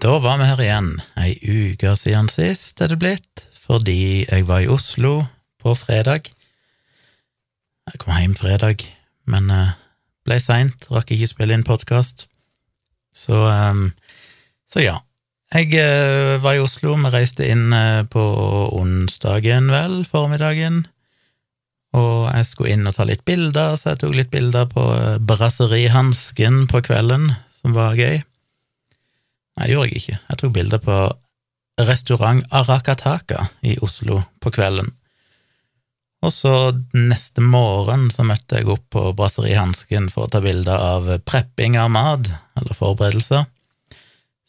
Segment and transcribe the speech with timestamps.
[0.00, 4.62] Da var vi her igjen, ei uke siden sist er det blitt, fordi jeg var
[4.62, 5.24] i Oslo
[5.60, 6.30] på fredag.
[7.90, 8.86] Jeg kom hjem fredag,
[9.28, 9.74] men uh,
[10.24, 12.24] ble seint, rakk ikke spille inn podkast.
[13.12, 13.90] Så, um,
[14.70, 14.96] så ja.
[15.52, 17.74] Jeg uh, var i Oslo, vi reiste inn
[18.08, 18.24] på
[18.78, 20.86] onsdagen, vel, formiddagen.
[21.98, 24.88] Og jeg skulle inn og ta litt bilder, så jeg tok litt bilder på
[25.28, 28.22] Brasserihansken på kvelden, som var gøy.
[29.58, 30.18] Nei, det gjorde jeg ikke.
[30.30, 30.98] Jeg tok bilder på
[31.82, 34.92] restaurant Arakataka i Oslo på kvelden.
[36.22, 36.52] Og så
[36.94, 41.74] neste morgen så møtte jeg opp på Brasseri Hansken for å ta bilder av prepping
[41.80, 42.30] av mat,
[42.60, 43.48] eller forberedelser.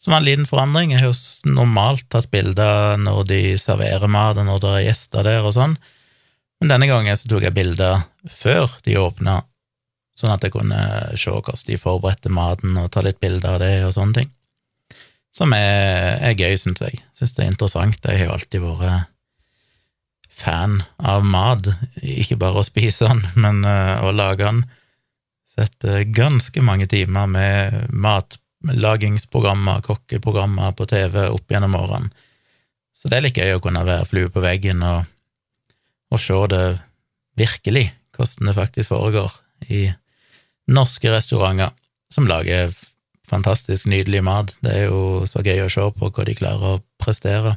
[0.03, 0.91] Som en liten forandring.
[0.91, 5.25] Jeg har jo normalt tatt bilder når de serverer mat, og når det er gjester
[5.25, 5.75] der og sånn,
[6.61, 9.41] men denne gangen så tok jeg bilder før de åpna,
[10.15, 10.79] sånn at jeg kunne
[11.17, 14.31] se hvordan de forberedte maten og ta litt bilder av det og sånne ting
[15.33, 17.01] som er, er gøy, syns jeg.
[17.17, 18.05] Syns det er interessant.
[18.05, 19.09] Jeg har jo alltid vært
[20.33, 21.69] fan av mat,
[22.01, 24.63] ikke bare å spise den, men uh, å lage den.
[25.53, 25.85] Sett
[26.17, 32.09] ganske mange timer med matlagingsprogrammer, kokkeprogrammer på TV opp gjennom årene.
[32.97, 35.03] Så det er litt gøy å kunne være flue på veggen og,
[36.09, 36.63] og se det
[37.37, 39.33] virkelig, hvordan det faktisk foregår
[39.69, 39.83] i
[40.73, 41.73] norske restauranter
[42.13, 42.73] som lager
[43.29, 44.53] fantastisk nydelig mat.
[44.63, 47.55] Det er jo så gøy å se på hva de klarer å prestere.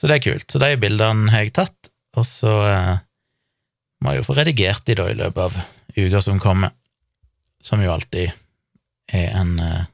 [0.00, 0.46] Så det er kult.
[0.48, 3.00] Så de bildene har jeg tatt, og så eh,
[4.00, 5.58] må jeg jo få redigert de da i løpet av
[5.98, 6.72] uka som kommer,
[7.60, 8.30] som jo alltid
[9.12, 9.84] er en eh,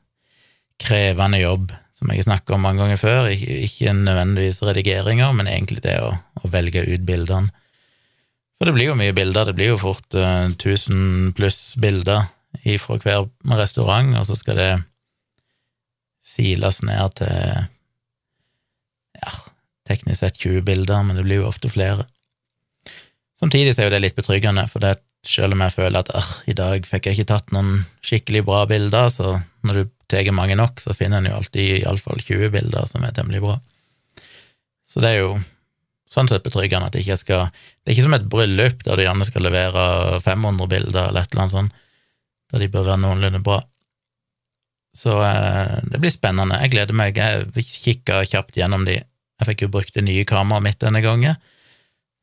[0.78, 3.30] krevende jobb, som jeg har snakket om mange ganger før.
[3.32, 6.12] Ikke, ikke nødvendigvis redigeringer, men egentlig det å,
[6.42, 7.50] å, velge ut bildene.
[8.56, 12.28] For det blir jo mye bilder, det blir jo fort eh, 1000 pluss bilder
[12.64, 13.26] ifra hver
[13.58, 14.70] restaurant, og så skal det
[16.26, 17.32] siles ned til
[19.16, 19.32] ja,
[19.88, 22.06] teknisk sett 20 bilder, men det blir jo ofte flere.
[23.36, 24.96] Samtidig er jo det litt betryggende, for det,
[25.26, 28.64] selv om jeg føler at ah, i dag fikk jeg ikke tatt noen skikkelig bra
[28.70, 32.86] bilder, så når du tar mange nok, så finner en jo alltid iallfall 20 bilder
[32.90, 33.58] som er temmelig bra.
[34.86, 35.32] Så det er jo
[36.12, 39.02] sånn sett betryggende at jeg ikke skal Det er ikke som et bryllup der du
[39.02, 41.82] gjerne skal levere 500 bilder eller et eller annet sånt
[42.52, 43.60] der de bør være noenlunde bra.
[44.96, 46.58] Så eh, det blir spennende.
[46.62, 47.18] Jeg gleder meg.
[47.18, 49.00] Jeg kikka kjapt gjennom de.
[49.36, 51.36] Jeg fikk jo brukt det nye kameraet mitt denne gangen,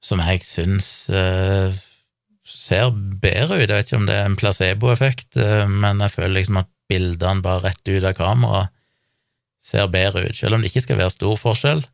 [0.01, 1.75] som jeg syns eh,
[2.47, 3.67] ser bedre ut.
[3.67, 7.45] Jeg vet ikke om det er en placeboeffekt, eh, men jeg føler liksom at bildene
[7.45, 8.73] bare rett ut av kameraet
[9.63, 11.85] ser bedre ut, selv om det ikke skal være stor forskjell.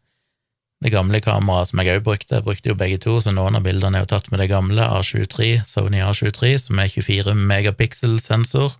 [0.80, 3.66] Det gamle kameraet som jeg òg brukte, jeg brukte jo begge to, så noen av
[3.66, 8.78] bildene er jo tatt med det gamle A23, Sony A23, som er 24 megapixel-sensor,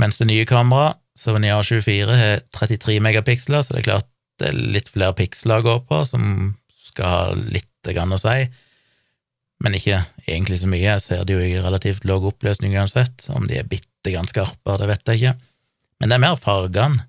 [0.00, 4.08] mens det nye kameraet, Sony A24, har 33 megapiksler, så det er klart
[4.40, 6.54] det er litt flere piksler å gå på, som
[6.88, 8.46] skal ha litt grann å si,
[9.64, 10.84] men ikke egentlig så mye.
[10.84, 14.76] Jeg ser det jo i relativt lav oppløsning uansett, om de er bitte grann skarpe,
[14.80, 15.36] det vet jeg ikke,
[16.00, 17.06] men det er mer fargene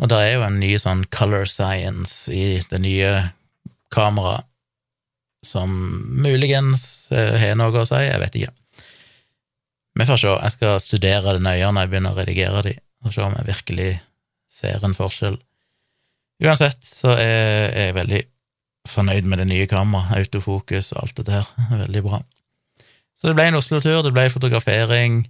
[0.00, 3.10] og det er jo en ny sånn color science i det nye
[3.92, 4.46] kameraet
[5.44, 5.70] som
[6.20, 8.54] muligens eh, har noe å si, jeg vet ikke.
[10.00, 12.74] Vi får se, jeg skal studere det nøye når jeg begynner å redigere de,
[13.04, 13.90] og se om jeg virkelig
[14.52, 15.38] ser en forskjell.
[16.44, 18.20] Uansett så er jeg veldig
[18.88, 21.50] fornøyd med det nye kameraet, autofokus og alt det der,
[21.84, 22.22] veldig bra.
[23.20, 25.22] Så det ble en Oslo-tur, det ble fotografering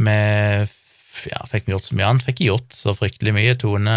[0.00, 0.72] med
[1.30, 2.24] ja, fikk vi gjort så mye annet.
[2.26, 3.54] Fikk ikke gjort så fryktelig mye.
[3.60, 3.94] Tone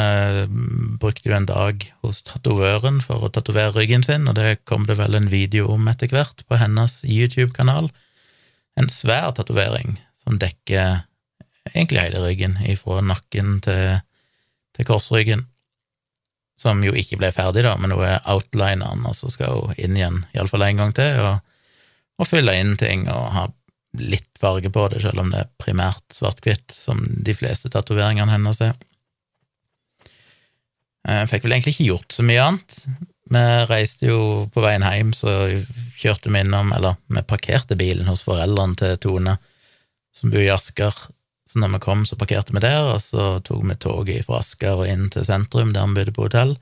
[0.48, 4.86] mm, brukte jo en dag hos tatovøren for å tatovere ryggen sin, og det kom
[4.90, 7.90] det vel en video om etter hvert på hennes YouTube-kanal.
[8.78, 11.04] En svær tatovering som dekker
[11.74, 14.00] egentlig hele ryggen, ifra nakken til,
[14.78, 15.48] til korsryggen.
[16.58, 19.98] Som jo ikke ble ferdig, da, men hun er outlineren, og så skal hun inn
[20.00, 21.44] igjen iallfall en gang til og,
[22.18, 23.44] og fylle inn ting og ha
[24.00, 28.62] litt farge på det, selv om det er primært svart-hvitt, som de fleste tatoveringene hennes
[28.64, 28.78] er.
[31.08, 32.80] Jeg eh, fikk vel egentlig ikke gjort så mye annet.
[33.28, 34.22] Vi reiste jo
[34.54, 35.34] på veien hjem, så
[36.00, 39.38] kjørte vi innom, eller vi parkerte bilen hos foreldrene til Tone,
[40.16, 40.96] som bor i Asker.
[41.48, 44.84] Så når vi kom, så parkerte vi der, og så tok vi toget fra Asker
[44.84, 46.58] og inn til sentrum, der vi bodde på hotell.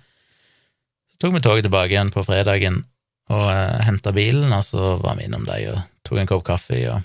[1.09, 2.83] Så tok vi toget tilbake igjen på fredagen
[3.33, 6.81] og eh, henta bilen, og så var vi innom dem og tok en kopp kaffe
[6.93, 7.01] og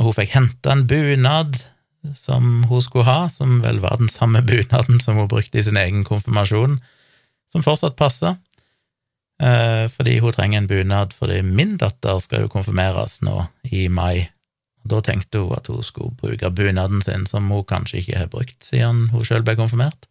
[0.00, 1.58] og hun fikk henta en bunad
[2.16, 5.76] som hun skulle ha, som vel var den samme bunaden som hun brukte i sin
[5.76, 6.78] egen konfirmasjon,
[7.52, 8.38] som fortsatt passa,
[9.42, 14.30] eh, fordi hun trenger en bunad fordi min datter skal jo konfirmeres nå i mai.
[14.88, 18.64] Da tenkte hun at hun skulle bruke bunaden sin, som hun kanskje ikke har brukt
[18.64, 20.08] siden hun sjøl ble konfirmert.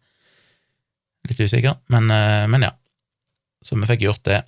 [1.26, 2.76] Litt usikker, men, eh, men, ja.
[3.66, 4.44] Så vi fikk gjort det.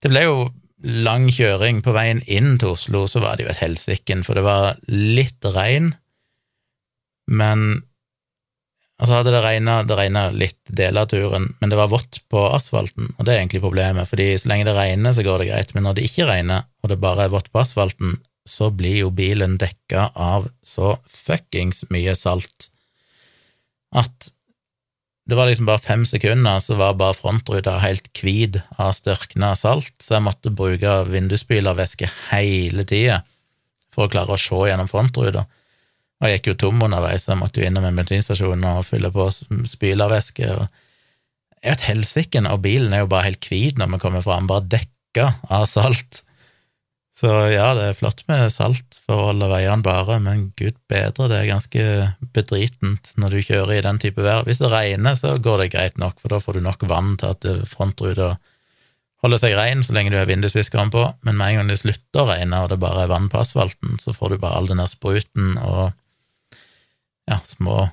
[0.00, 0.36] Det ble jo
[0.82, 1.82] lang kjøring.
[1.84, 5.44] På veien inn til Oslo så var det jo et helsiken, for det var litt
[5.54, 5.94] regn,
[7.30, 7.82] men
[9.00, 12.42] Altså hadde det regna, det regna litt deler av turen, men det var vått på
[12.52, 15.72] asfalten, og det er egentlig problemet, fordi så lenge det regner, så går det greit,
[15.72, 19.08] men når det ikke regner, og det bare er vått på asfalten, så blir jo
[19.14, 22.68] bilen dekka av så fuckings mye salt
[23.96, 24.30] at
[25.30, 29.92] det var liksom bare fem sekunder, så var bare frontruta helt hvit av størkna salt,
[30.02, 33.20] så jeg måtte bruke vindusspylervæske hele tida
[33.94, 35.44] for å klare å se gjennom frontruta.
[36.20, 39.28] Og jeg gikk jo tom underveis, jeg måtte jo innom en bensinstasjon og fylle på
[39.70, 40.50] spylervæske.
[40.50, 44.50] Det er et helsike, og bilen er jo bare helt hvit når vi kommer fram,
[44.50, 46.24] bare dekka av salt.
[47.20, 51.26] Så ja, det er flott med salt for å holde veiene bare, men gud bedre,
[51.28, 51.82] det er ganske
[52.32, 54.46] bedritent når du kjører i den type vær.
[54.46, 57.34] Hvis det regner, så går det greit nok, for da får du nok vann til
[57.34, 58.30] at frontruta
[59.20, 62.22] holder seg rein så lenge du har vindusviskeren på, men med en gang det slutter
[62.22, 64.80] å regne og det bare er vann på asfalten, så får du bare all den
[64.80, 65.90] der spruten og
[67.28, 67.90] ja, små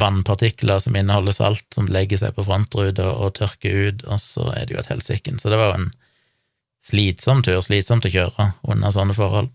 [0.00, 4.64] vannpartikler som inneholder salt, som legger seg på frontruta og tørker ut, og så er
[4.64, 5.36] det jo et helsike.
[5.42, 5.92] Så det var jo en
[6.82, 9.50] slitsom tur, slitsomt å kjøre under sånne forhold.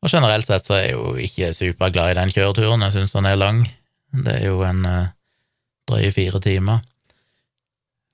[0.00, 3.28] Og generelt sett så er jeg jo ikke superglad i den kjøreturen, jeg syns den
[3.28, 3.64] er lang.
[4.10, 5.10] Det er jo en eh,
[5.90, 6.80] drøye fire timer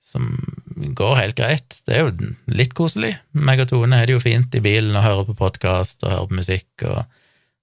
[0.07, 0.27] som
[0.75, 1.79] går helt greit.
[1.87, 3.13] Det er jo litt koselig.
[3.35, 6.29] Meg og Tone er det jo fint i bilen og hører på podkast og hører
[6.29, 7.01] på musikk og,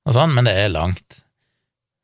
[0.05, 1.21] og, sånn, men det er langt.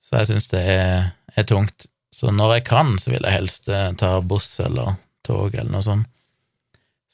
[0.01, 1.89] Så jeg syns det er, er, tungt.
[2.13, 4.97] Så når jeg kan, så vil jeg helst eh, ta buss eller
[5.27, 6.09] tog eller noe sånt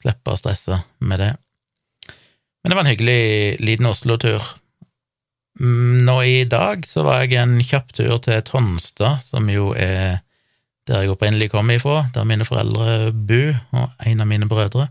[0.01, 1.33] slippe å stresse med det.
[2.61, 4.43] Men det var en hyggelig liten Oslo-tur.
[5.59, 10.23] Mm, nå i dag så var jeg en kjapp tur til Tonstad, som jo er
[10.87, 14.87] der jeg opprinnelig kom ifra, der mine foreldre bor, og en av mine brødre.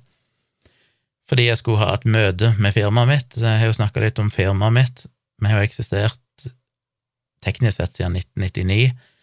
[1.26, 3.38] Fordi jeg skulle ha et møte med firmaet mitt.
[3.40, 5.06] Jeg har jo snakka litt om firmaet mitt.
[5.40, 6.20] Vi har jo eksistert
[7.42, 9.15] teknisk sett siden 1999 Eh,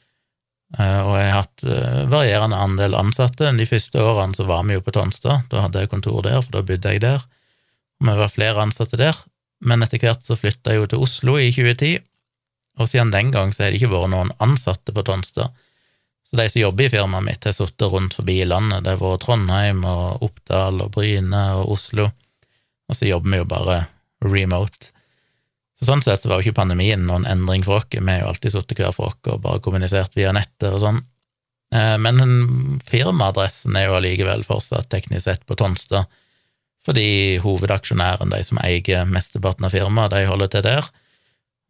[0.81, 3.51] og jeg har hatt eh, varierende andel ansatte.
[3.57, 6.55] De første årene så var vi jo på Tonstad, da hadde jeg kontor der, for
[6.55, 7.21] da bodde jeg der.
[8.01, 9.19] Og vi var flere ansatte der,
[9.63, 11.99] men etter hvert så flytta jeg jo til Oslo i 2010,
[12.81, 15.53] og siden den gang så har det ikke vært noen ansatte på Tonstad.
[16.25, 18.81] Så de som jobber i firmaet mitt, har sittet rundt forbi i landet.
[18.81, 22.09] Det har vært Trondheim og Oppdal og Bryne og Oslo,
[22.89, 23.77] og så jobber vi jo bare
[24.25, 24.92] remote.
[25.83, 28.53] Så sånn sett var jo ikke pandemien noen endring for oss, vi har jo alltid
[28.53, 31.01] sittet hver for oss og bare kommunisert via nettet og sånn.
[31.75, 32.21] Eh, men
[32.87, 36.07] firmaadressen er jo allikevel fortsatt teknisk sett på Tonstad,
[36.87, 40.87] fordi hovedaksjonæren, de som eier mesteparten av firmaet, de holder til der.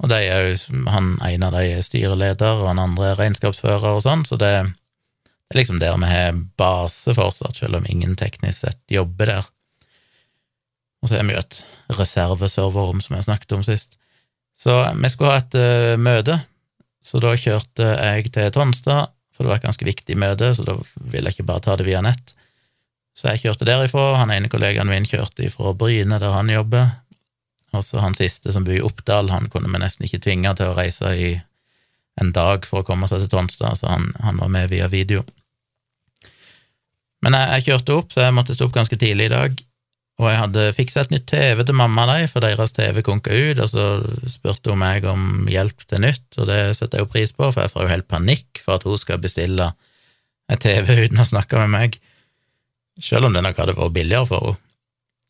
[0.05, 0.61] Og de er jo,
[0.93, 4.53] han ene av de er styreleder, og han andre er regnskapsfører og sånn, så det,
[4.61, 9.51] er liksom der vi har base fortsatt, selv om ingen teknisk sett jobber der.
[11.01, 11.59] Og så har vi jo et
[11.97, 13.97] reserveserverrom, som jeg snakket om sist.
[14.63, 16.37] Så vi skulle ha et uh, møte,
[17.03, 20.77] så da kjørte jeg til Tonstad, for det var et ganske viktig møte, så da
[20.95, 22.31] ville jeg ikke bare ta det via nett.
[23.17, 26.93] Så jeg kjørte derifra, han ene kollegaen min kjørte ifra Bryne, der han jobber,
[27.73, 30.71] og så han siste som bor i Oppdal, han kunne vi nesten ikke tvinge til
[30.71, 31.33] å reise i
[32.21, 35.25] en dag for å komme seg til Tonstad, så han, han var med via video.
[37.25, 39.63] Men jeg, jeg, kjørte opp, så jeg måtte stå opp ganske tidlig i dag,
[40.21, 43.61] og jeg hadde fiksa et nytt TV til mamma og for deres TV konka ut,
[43.63, 43.85] og så
[44.29, 47.63] spurte hun meg om hjelp til nytt, og det setter jeg jo pris på, for
[47.63, 49.71] jeg får jo helt panikk for at hun skal bestille
[50.51, 51.97] et TV uten å snakke med meg,
[53.01, 54.59] selv om det nok hadde vært billigere for henne.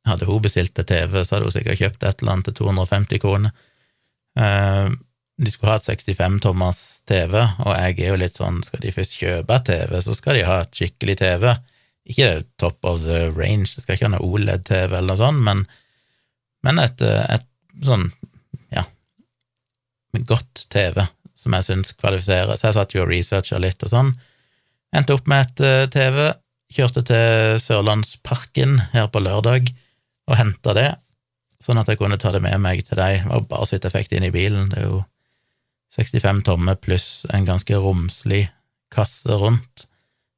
[0.04, 3.22] Hadde hun bestilt et TV, så hadde hun sikkert kjøpt et eller annet til 250
[3.24, 3.54] kroner.
[4.36, 4.90] Eh,
[5.40, 9.16] de skulle ha et 65-tommers TV, og jeg er jo litt sånn, skal de først
[9.22, 11.46] kjøpe et TV, så skal de ha et skikkelig TV.
[12.10, 15.64] Ikke top of the range, det skal ikke ha noe OLED-TV eller noe sånt, men,
[16.66, 17.46] men et, et,
[17.86, 18.10] sånn,
[18.76, 18.84] ja,
[20.28, 21.06] godt TV
[21.44, 22.56] som jeg syns kvalifiserer.
[22.56, 24.12] Så jeg satt jo og researcha litt og sånn.
[24.96, 26.28] Endte opp med et uh, TV,
[26.74, 29.72] kjørte til Sørlandsparken her på lørdag
[30.30, 30.90] og henta det,
[31.64, 33.24] sånn at jeg kunne ta det med meg til deg.
[33.24, 34.70] Det var bare så vidt jeg inn i bilen.
[34.72, 35.02] Det er jo
[35.96, 38.48] 65 tommer pluss en ganske romslig
[38.94, 39.88] kasse rundt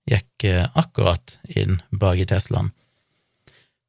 [0.10, 2.72] gikk eh, akkurat inn bak i Teslaen.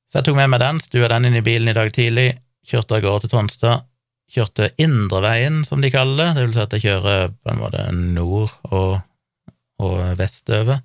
[0.06, 2.98] Så jeg tok med meg den, stua den inn i bilen i dag tidlig, kjørte
[2.98, 3.86] av gårde til Tonstad,
[4.32, 7.86] kjørte Indreveien, som de kaller det, det vil si at jeg kjører på en måte
[7.94, 8.98] nord og,
[9.82, 10.82] og vestover,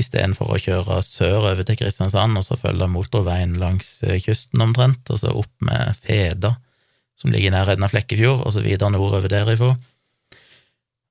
[0.00, 5.20] istedenfor å kjøre sørover til Kristiansand og så følge motorveien langs eh, kysten omtrent, og
[5.22, 6.54] så opp med Feda,
[7.18, 9.74] som ligger i nærheten av Flekkefjord, og så videre nordover derifra.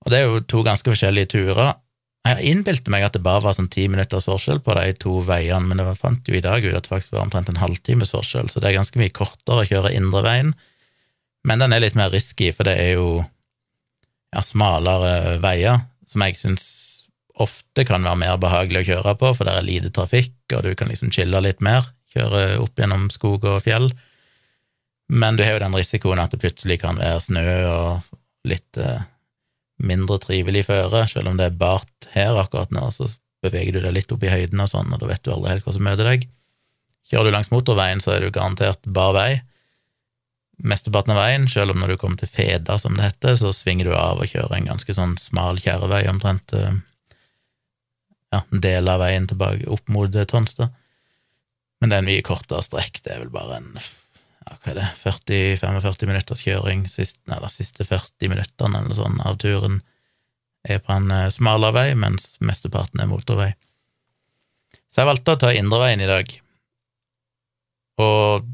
[0.04, 1.78] Og det er jo to ganske forskjellige turer.
[2.24, 5.68] Jeg innbilte meg at det bare var sånn ti minutters forskjell på de to veiene,
[5.68, 8.48] men det fant jo i dag ut at det faktisk var omtrent en halvtimes forskjell,
[8.48, 10.54] så det er ganske mye kortere å kjøre indre veien.
[11.44, 16.40] Men den er litt mer risky, for det er jo ja, smalere veier, som jeg
[16.40, 16.66] syns
[17.44, 20.74] ofte kan være mer behagelig å kjøre på, for det er lite trafikk, og du
[20.80, 23.90] kan liksom chille litt mer, kjøre opp gjennom skog og fjell.
[25.12, 28.14] Men du har jo den risikoen at det plutselig kan være snø og
[28.48, 29.04] litt eh,
[29.86, 33.10] mindre trivelig føre, selv om det er bart her akkurat nå, så
[33.44, 35.68] beveger du deg litt opp i høyden og sånn, og da vet du aldri helt
[35.68, 36.28] hva som møter deg.
[37.10, 39.32] Kjører du langs motorveien, så er du garantert bar vei.
[40.64, 43.90] Mesteparten av veien, selv om når du kommer til Feda, som det heter, så svinger
[43.90, 46.80] du av og kjører en ganske sånn smal kjærevei, omtrent eh,
[48.32, 50.72] ja, en del av veien tilbake opp mot Tonstad.
[51.82, 53.74] Men det er en mye kortere strekk, det er vel bare en
[54.44, 59.20] ja, hva er det, 40-45 minutters kjøring, sist, nei, de siste 40 minuttene eller sånn
[59.24, 59.82] av turen
[60.64, 63.52] er på en uh, smalere vei, mens mesteparten er motorvei.
[64.88, 66.30] Så jeg valgte å ta indreveien i dag,
[68.04, 68.50] og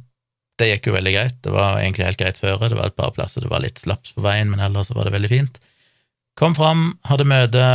[0.59, 1.37] det gikk jo veldig greit.
[1.43, 4.15] Det var egentlig helt greit føre, det var et par plasser det var litt slaps
[4.15, 5.59] på veien, men ellers var det veldig fint.
[6.39, 7.65] Kom fram, hadde møte.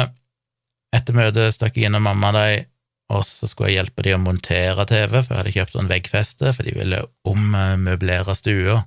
[0.94, 2.64] Etter møtet stakk jeg innom mamma og de
[3.12, 6.52] og så skulle jeg hjelpe de å montere TV, for jeg hadde kjøpt en veggfeste,
[6.56, 8.78] for de ville ommøblere stua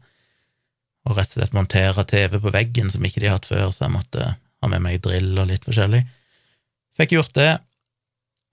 [1.07, 3.85] og rett og slett montere TV på veggen som ikke de hadde hatt før, så
[3.85, 6.01] jeg måtte ha med meg drill og litt forskjellig.
[6.97, 7.51] Fikk gjort det,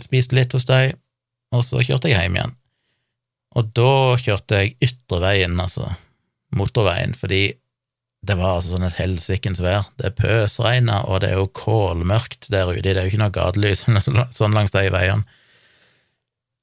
[0.04, 0.94] spiste litt hos dem,
[1.54, 2.54] og så kjørte jeg hjem igjen.
[3.59, 3.90] Og da
[4.21, 5.88] kjørte jeg ytreveien, altså
[6.54, 7.54] motorveien, fordi
[8.25, 9.88] det var altså sånn et helsikens vær.
[9.99, 13.35] Det er pøsregna, og det er jo kålmørkt der ute, det er jo ikke noe
[13.35, 13.85] gatelys
[14.38, 15.40] sånn langs de veiene.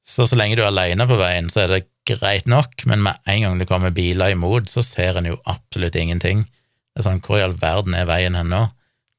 [0.02, 3.20] Så så lenge du er alene på veien, så er det greit nok, men med
[3.30, 6.46] en gang det kommer biler imot, så ser en jo absolutt ingenting.
[6.92, 8.66] Det er sånn, hvor i all verden er veien hen nå?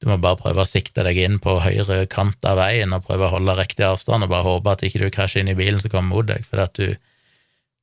[0.02, 3.28] Du må bare prøve å sikte deg inn på høyre kant av veien og prøve
[3.28, 5.92] å holde riktig avstand, og bare håpe at ikke du krasjer inn i bilen som
[5.92, 6.96] kommer mot deg, for at du,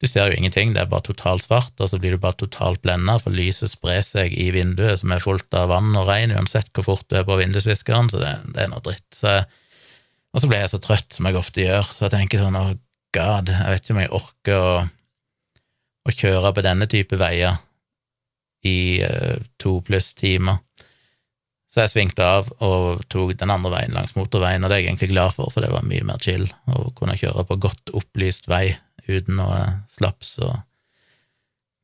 [0.03, 2.83] du ser jo ingenting, det er bare totalt svart, og så blir du bare totalt
[2.83, 6.73] blenda, for lyset sprer seg i vinduet, som er fullt av vann og regn, uansett
[6.75, 9.07] hvor fort du er på vindusviskeren, så det, det er noe dritt.
[9.15, 9.39] Så,
[10.35, 12.59] og så ble jeg så trøtt, som jeg ofte gjør, så jeg tenker sånn,
[13.15, 14.77] god, jeg vet ikke om jeg orker å,
[16.05, 17.59] å kjøre på denne type veier
[18.67, 20.59] i uh, to pluss timer.
[21.69, 24.89] Så jeg svingte av og tok den andre veien langs motorveien, og det er jeg
[24.89, 28.49] egentlig glad for, for det var mye mer chill å kunne kjøre på godt opplyst
[28.49, 28.73] vei
[29.05, 29.59] uten noe
[29.93, 30.55] slaps og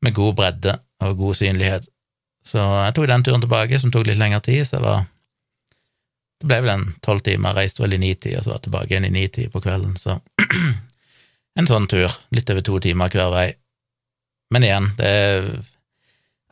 [0.02, 1.86] med god bredde og god synlighet.
[2.46, 5.06] Så jeg tok den turen tilbake, som tok litt lengre tid, så jeg var
[6.36, 8.90] Det ble vel en tolv timer, reiste vel i nitid, og så var jeg tilbake
[8.92, 10.18] igjen i nitid på kvelden, så
[11.56, 13.46] en sånn tur, litt over to timer hver vei.
[14.52, 15.06] Men igjen, det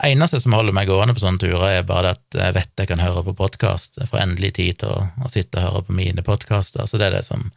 [0.02, 3.02] eneste som holder meg gående på sånne turer, er bare at jeg vet jeg kan
[3.02, 3.98] høre på podkast.
[4.00, 7.10] Jeg får endelig tid til å, å, sitte og høre på mine podkaster, så det
[7.10, 7.50] er det som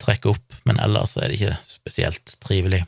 [0.00, 2.86] trekker opp, men ellers er det ikke spesielt trivelig.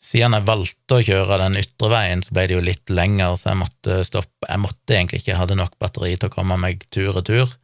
[0.00, 3.50] Siden jeg valgte å kjøre den ytre veien, så ble det jo litt lenger, så
[3.50, 4.46] jeg måtte stoppe.
[4.46, 7.50] Jeg måtte egentlig ikke, jeg hadde nok batteri til å komme meg tur-retur.
[7.50, 7.58] Tur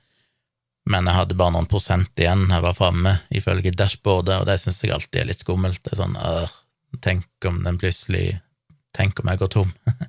[0.87, 4.83] men jeg hadde bare noen prosent igjen jeg var framme, ifølge dashboardet, og det syns
[4.85, 5.83] jeg alltid er litt skummelt.
[5.83, 6.49] Det er sånn øh,
[7.03, 8.39] Tenk om den plutselig
[8.97, 9.73] Tenk om jeg går tom.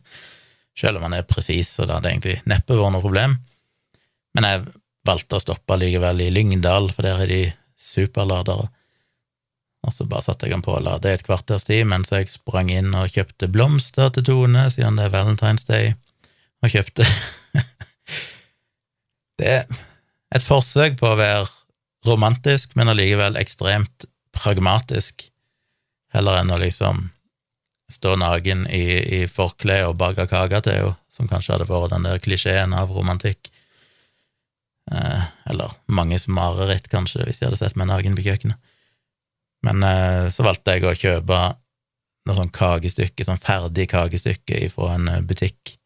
[0.79, 3.33] Selv om man er presis, så det hadde egentlig neppe vært noe problem.
[4.37, 4.67] Men jeg
[5.07, 7.41] valgte å stoppe likevel i Lyngdal, for der er de
[7.81, 8.69] superladere.
[9.87, 12.69] Og så bare satte jeg den på og lade et kvarters tid mens jeg sprang
[12.73, 15.93] inn og kjøpte blomster til Tone, siden det er Valentine's Day,
[16.63, 17.07] og kjøpte
[19.41, 19.59] Det
[20.35, 21.45] et forsøk på å være
[22.07, 25.27] romantisk, men allikevel ekstremt pragmatisk,
[26.13, 27.07] heller enn å liksom
[27.91, 28.85] stå naken i,
[29.21, 32.91] i forkle og bake kake til henne, som kanskje hadde vært den der klisjeen av
[32.93, 33.49] romantikk.
[34.91, 38.59] Eh, eller manges mareritt, kanskje, hvis jeg hadde sett meg naken på kjøkkenet.
[39.65, 41.39] Men eh, så valgte jeg å kjøpe
[42.27, 45.77] noe sånn kakestykke, sånn ferdig kakestykke fra en butikk,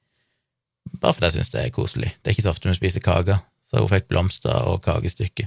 [1.00, 2.12] bare fordi jeg syns det er koselig.
[2.20, 3.40] Det er ikke så ofte vi spiser kaker,
[3.72, 5.46] så hun fikk blomster og kakestykke.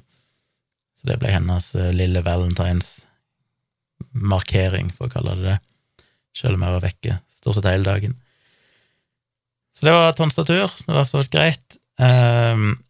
[0.96, 5.58] Så det ble hennes eh, lille valentinsmarkering, for å kalle det det,
[6.34, 8.14] selv om jeg var vekke stort sett hele dagen.
[9.76, 10.72] Så det var Tonstatur.
[10.86, 11.76] Det var så greit.
[12.00, 12.80] Um,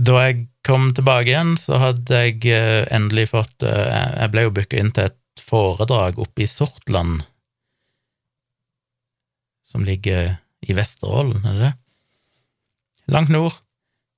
[0.00, 4.54] da jeg kom tilbake igjen, så hadde jeg uh, endelig fått uh, Jeg ble jo
[4.56, 7.22] booka inn til et foredrag oppe i Sortland,
[9.66, 11.74] som ligger i Vesterålen, er det det?
[13.12, 13.65] Langt nord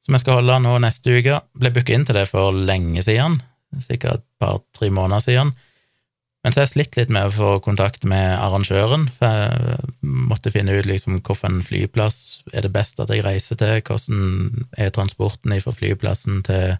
[0.08, 1.34] som jeg skal holde nå neste uke.
[1.60, 3.42] Ble booka inn til det for lenge siden,
[3.84, 5.50] sikkert et par-tre måneder siden.
[6.40, 9.90] Men så har jeg slitt litt med å få kontakt med arrangøren, for jeg
[10.30, 14.94] måtte finne ut liksom hvilken flyplass er det best at jeg reiser til, hvordan er
[14.96, 16.78] transporten fra flyplassen til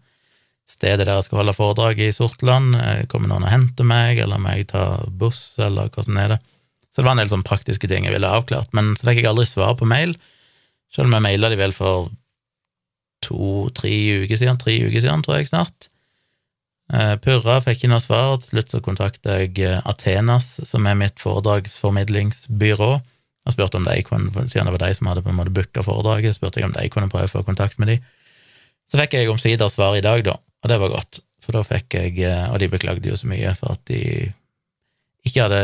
[0.69, 2.79] stedet der jeg skal holde foredrag i Sortland,
[3.13, 6.41] kommer noen og henter meg, eller må jeg ta buss, eller hvordan er det?
[6.89, 9.33] Så det var en del sånn praktiske ting jeg ville avklart, men så fikk jeg
[9.35, 10.17] aldri svar på mail,
[10.95, 12.09] selv om jeg maila de vel for
[13.25, 15.89] to-tre uker siden, tre uker siden, tror jeg snart.
[16.89, 18.39] Eh, Purra fikk ikke noe svar.
[18.41, 22.91] Til slutt så kontakta jeg Atenas, Athenas, som er mitt foredragsformidlingsbyrå,
[23.49, 25.85] og spurte om de kunne, siden det var de som hadde på en måte booka
[25.85, 27.99] foredraget, spurte jeg om de kunne prøve å få kontakt med de.
[28.89, 31.97] Så fikk jeg omsider svar i dag, da, og det var godt, for da fikk
[31.97, 34.01] jeg eh, Og de beklagde jo så mye for at de
[35.29, 35.61] ikke hadde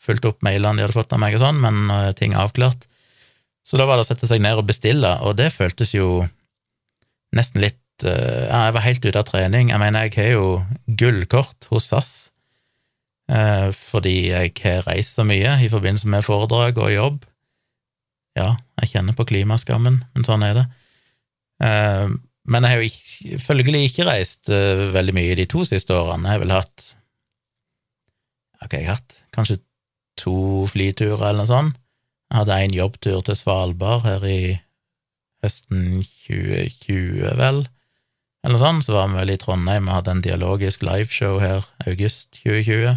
[0.00, 2.86] fulgt opp mailene de hadde fått av meg og sånn, men ting er avklart.
[3.68, 6.22] Så da var det å sette seg ned og bestille, og det føltes jo
[7.36, 9.72] nesten litt Eh, jeg var helt ute av trening.
[9.72, 10.48] Jeg mener, jeg har jo
[10.86, 12.12] gullkort hos SAS
[13.30, 17.24] eh, fordi jeg har reist så mye i forbindelse med foredrag og jobb.
[18.38, 20.66] Ja, jeg kjenner på klimaskammen, men sånn er det.
[21.66, 22.06] Eh,
[22.48, 26.24] men jeg har jo ikke, følgelig ikke reist veldig mye de to siste årene.
[26.24, 26.84] Jeg har vel hatt
[28.58, 29.18] har jeg hatt?
[29.36, 29.58] Kanskje
[30.18, 31.76] to flyturer eller noe sånt.
[32.30, 34.40] Jeg hadde en jobbtur til Svalbard her i
[35.44, 37.66] høsten 2020, vel
[38.46, 42.30] eller sånt, så var vi vel i Trondheim og hadde en dialogisk liveshow her august
[42.38, 42.94] 2020.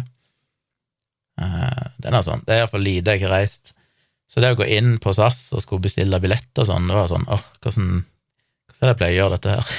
[1.40, 2.46] Uh, det er sånt.
[2.46, 3.74] Det er iallfall lite jeg har reist.
[4.30, 7.10] Så det å gå inn på SAS og skulle bestille billetter og sånn, det var
[7.10, 7.88] sånn åh, hvordan,
[8.70, 9.72] hvordan er det jeg pleier å gjøre dette her?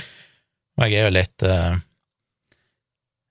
[0.76, 1.80] og jeg er jo litt uh,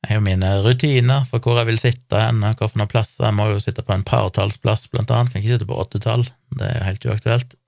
[0.01, 3.29] Jeg har jo mine rutiner for hvor jeg vil sitte hen, hvilke plasser.
[3.29, 5.31] Jeg må jo sitte på en partallsplass, blant annet.
[5.31, 7.59] Kan ikke sitte på åttetall, det er jo helt uaktuelt.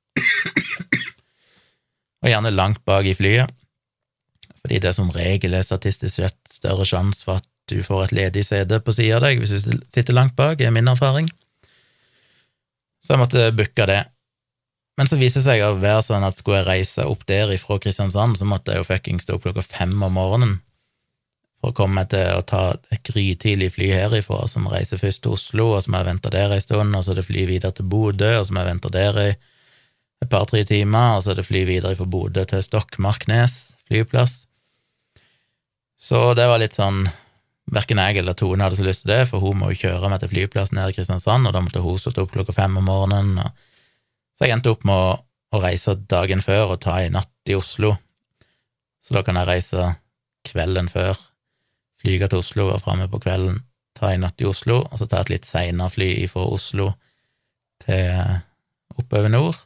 [2.22, 3.51] Og gjerne langt bak i flyet
[4.62, 8.44] fordi det som regel er statistisk sett større sjanse for at du får et ledig
[8.46, 11.30] sete på sida av deg hvis du sitter langt bak, er min erfaring.
[13.01, 14.04] Så jeg måtte booke det.
[15.00, 17.80] Men så viser det seg å være sånn at skulle jeg reise opp der ifra
[17.82, 20.60] Kristiansand, så måtte jeg jo fuckings stå opp klokka fem om morgenen
[21.62, 22.62] for å komme til å ta
[22.94, 26.53] et grytidlig fly herifra, som reiser først til Oslo, og så må jeg vente der
[26.55, 28.94] ei stund, og så er det fly videre til Bodø, og så må jeg vente
[28.94, 29.29] der i
[30.22, 34.46] et par-tre timer, og så er det fly videre fra Bodø til Stokmarknes flyplass.
[36.01, 37.05] Så det var litt sånn
[37.72, 40.20] Verken jeg eller Tone hadde så lyst til det, for hun må jo kjøre meg
[40.20, 43.38] til flyplassen nede i Kristiansand, og da måtte hun stått opp klokka fem om morgenen.
[44.36, 45.14] Så jeg endte opp med å,
[45.53, 47.94] å, reise dagen før og ta en natt i Oslo.
[49.00, 49.88] Så da kan jeg reise
[50.50, 51.22] kvelden før,
[52.01, 53.62] flyge til Oslo, være framme på kvelden,
[53.96, 56.92] ta en natt i Oslo, og så ta et litt seinere fly fra Oslo
[57.86, 59.64] til oppover nord.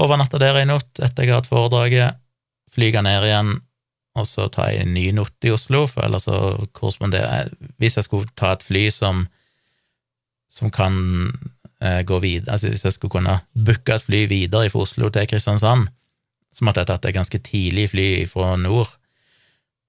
[0.00, 2.20] Overnatta der en natt etter jeg har hatt foredraget,
[2.72, 3.58] flyge ned igjen
[4.18, 6.36] og så ta en ny natt i Oslo, for ellers så
[6.76, 9.26] korresponderer Hvis jeg skulle ta et fly som,
[10.50, 10.96] som kan
[11.78, 15.28] eh, gå videre Altså hvis jeg skulle kunne booke et fly videre fra Oslo til
[15.30, 15.86] Kristiansand,
[16.50, 18.90] så måtte jeg tatt et ganske tidlig fly fra nord.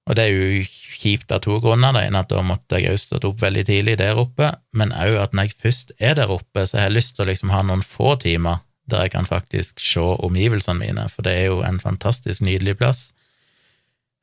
[0.06, 0.60] Og det er jo
[1.02, 1.90] kjipt av to grunner.
[1.94, 5.18] Det ene at da måtte jeg òg stått opp veldig tidlig der oppe, men òg
[5.24, 7.64] at når jeg først er der oppe, så har jeg lyst til å liksom ha
[7.66, 11.80] noen få timer der jeg kan faktisk se omgivelsene mine, for det er jo en
[11.80, 13.10] fantastisk nydelig plass.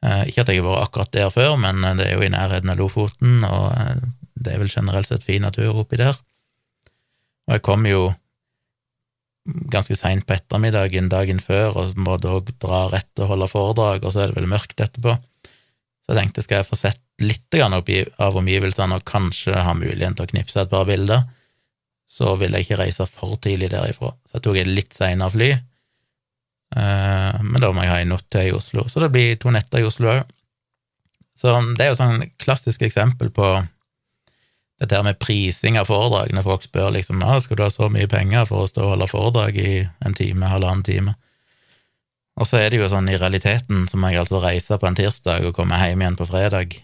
[0.03, 2.31] Eh, ikke at jeg har vært akkurat der før, men eh, det er jo i
[2.31, 4.01] nærheten av Lofoten, og eh,
[4.39, 6.19] det er vel generelt sett fin natur oppi der.
[7.47, 8.09] Og jeg kom jo
[9.73, 14.13] ganske seint på ettermiddagen dagen før, og må da dra rett og holde foredrag, og
[14.13, 15.17] så er det vel mørkt etterpå.
[16.05, 20.27] Så jeg tenkte skal jeg få sett litt av omgivelsene og kanskje ha muligheten til
[20.27, 21.25] å knipse et par bilder,
[22.09, 24.15] så ville jeg ikke reise for tidlig derifra.
[24.25, 25.49] Så jeg tok et litt seinere fly,
[26.75, 29.53] Eh, men da må jeg ha en natt til i Oslo, så det blir to
[29.53, 30.35] netter i Oslo òg.
[31.39, 33.47] Så det er jo sånn klassisk eksempel på
[34.79, 37.89] dette her med prising av foredrag, når folk spør liksom ja, skal du ha så
[37.91, 39.71] mye penger for å stå og holde foredrag i
[40.05, 41.15] en time, halvannen time.
[42.39, 44.95] Og så er det jo sånn i realiteten, så må jeg altså reise på en
[44.99, 46.77] tirsdag og komme hjem igjen på fredag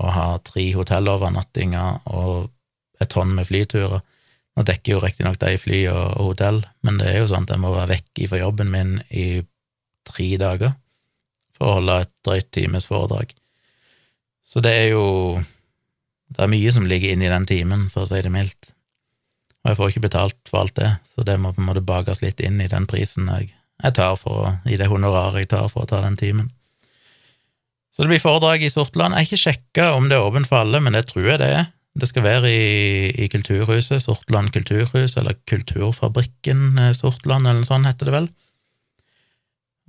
[0.00, 2.48] og ha tre hotellovernattinger og
[3.02, 4.00] et tonn med flyturer.
[4.52, 7.54] Nå dekker jo riktignok de fly og, og, hotell, men det er jo sånn at
[7.54, 9.26] jeg må være vekk fra jobben min i
[10.08, 10.74] tre dager
[11.56, 13.32] for å holde et drøyt times foredrag.
[14.44, 15.40] Så det er jo
[16.32, 18.70] Det er mye som ligger inni den timen, for å si det mildt.
[19.62, 22.22] Og jeg får ikke betalt for alt det, så det må på en måte bakes
[22.22, 23.50] litt inn i den prisen jeg,
[23.84, 26.48] jeg tar for å, i det honoraret jeg tar for å ta den timen.
[27.92, 29.12] Så det blir foredrag i Sortland.
[29.12, 31.50] Jeg har ikke sjekka om det er åpent for alle, men det tror jeg det
[31.52, 31.68] er.
[31.92, 37.88] Det skal være i, i Kulturhuset, Sortland kulturhus, eller Kulturfabrikken eh, Sortland, eller noe sånt
[37.88, 38.30] heter det vel.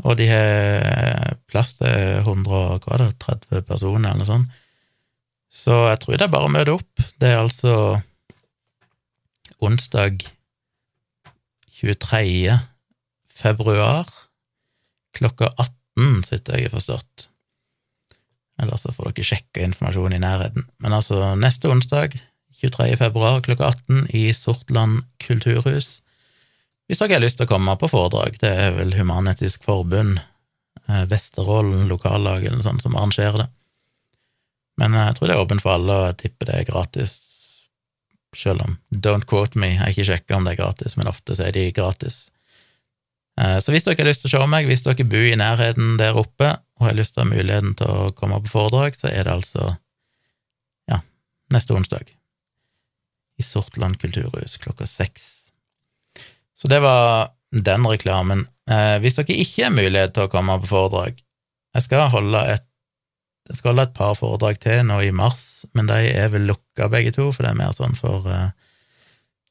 [0.03, 4.59] Og de har plass til 130 personer, eller noe sånt.
[5.53, 7.03] Så jeg tror det er bare å møte opp.
[7.21, 7.75] Det er altså
[9.63, 10.25] onsdag
[11.77, 12.57] 23.
[13.31, 14.09] februar
[15.13, 17.29] klokka 18, sitter jeg forstått.
[18.61, 20.67] Eller så får dere sjekke informasjonen i nærheten.
[20.83, 22.19] Men altså neste onsdag,
[22.61, 22.93] 23.
[22.99, 26.01] februar klokka 18 i Sortland kulturhus.
[26.87, 30.21] Hvis dere har lyst til å komme på foredrag, det er vel Human-Etisk Forbund,
[30.87, 33.49] eh, Vesterålen lokallag eller noe sånt som arrangerer det.
[34.81, 37.17] Men jeg tror det er åpent for alle, og jeg tipper det er gratis,
[38.33, 41.35] selv om don't quote me, jeg har ikke sjekka om det er gratis, men ofte
[41.37, 42.27] så er de gratis.
[43.39, 45.97] Eh, så hvis dere har lyst til å se meg, hvis dere bor i nærheten
[46.01, 49.07] der oppe og har lyst til å ha muligheten til å komme på foredrag, så
[49.07, 49.69] er det altså
[50.91, 50.99] ja,
[51.53, 52.11] neste onsdag
[53.39, 55.47] i Sortland kulturhus klokka seks.
[56.53, 58.45] Så det var den reklamen.
[58.69, 61.17] Eh, hvis dere ikke har mulighet til å komme på foredrag
[61.73, 62.63] Jeg skal holde et,
[63.49, 66.87] jeg skal holde et par foredrag til nå i mars, men de er vel lukka
[66.93, 68.51] begge to, for det er mer sånn for eh,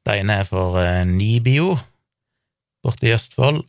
[0.07, 1.75] Det ene er for eh, Nibio
[2.83, 3.61] borte i Østfold,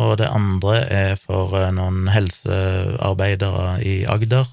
[0.00, 4.48] og det andre er for eh, noen helsearbeidere i Agder.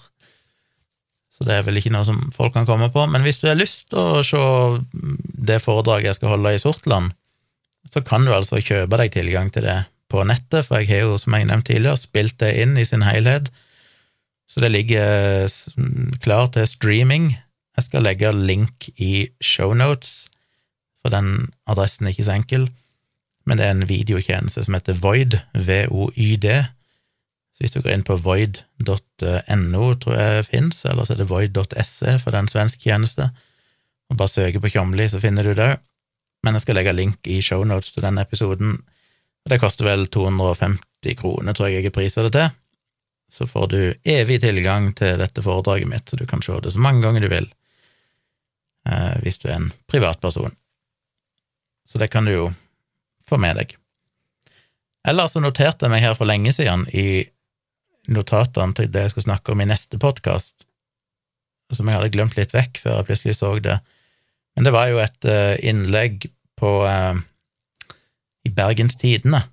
[1.38, 3.04] Så det er vel ikke noe som folk kan komme på.
[3.12, 4.42] Men hvis du har lyst til å se
[5.48, 7.14] det foredraget jeg skal holde i Sortland,
[7.88, 9.78] så kan du altså kjøpe deg tilgang til det
[10.12, 13.06] på nettet, for jeg har jo, som jeg nevnte tidligere, spilt det inn i sin
[13.06, 13.52] helhet.
[14.48, 15.52] Så det ligger
[16.24, 17.30] klar til streaming.
[17.78, 20.26] Jeg skal legge link i shownotes,
[21.04, 22.70] for den adressen er ikke så enkel
[23.48, 26.56] men det er en videotjeneste som heter Void, V-O-Y-D.
[27.56, 32.18] Så hvis du går inn på void.no, tror jeg fins, eller så er det void.se
[32.22, 33.30] for den svenske tjeneste,
[34.12, 35.72] og bare søker på Tjomli, så finner du det.
[36.46, 38.78] Men jeg skal legge link i shownotes til den episoden.
[39.48, 42.54] Det koster vel 250 kroner, tror jeg jeg priser det til.
[43.32, 46.84] Så får du evig tilgang til dette foredraget mitt, så du kan se det så
[46.84, 47.50] mange ganger du vil,
[48.88, 50.56] eh, hvis du er en privatperson.
[51.88, 52.48] Så det kan du jo
[53.28, 53.76] få med deg.
[55.08, 57.26] Eller så noterte jeg meg her for lenge siden i
[58.12, 60.56] notatene til det jeg skal snakke om i neste podkast,
[61.76, 63.78] som jeg hadde glemt litt vekk før jeg plutselig så det.
[64.56, 67.20] Men det var jo et uh, innlegg på eh,
[68.48, 69.44] i Bergens Tidende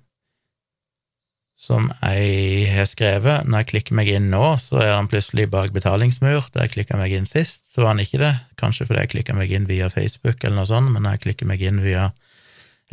[1.65, 3.47] som jeg har skrevet.
[3.47, 6.49] Når jeg klikker meg inn nå, så er han plutselig bak betalingsmur.
[6.53, 8.33] Da jeg klikka meg inn sist, så var han ikke det.
[8.59, 11.49] Kanskje fordi jeg klikka meg inn via Facebook eller noe sånt, men når jeg klikker
[11.49, 12.09] meg inn via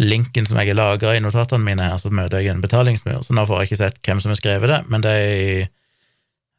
[0.01, 3.37] linken som jeg har lagra i notatene mine, her, så møter jeg en betalingsmur, så
[3.37, 5.69] nå får jeg ikke sett hvem som har skrevet det, men det er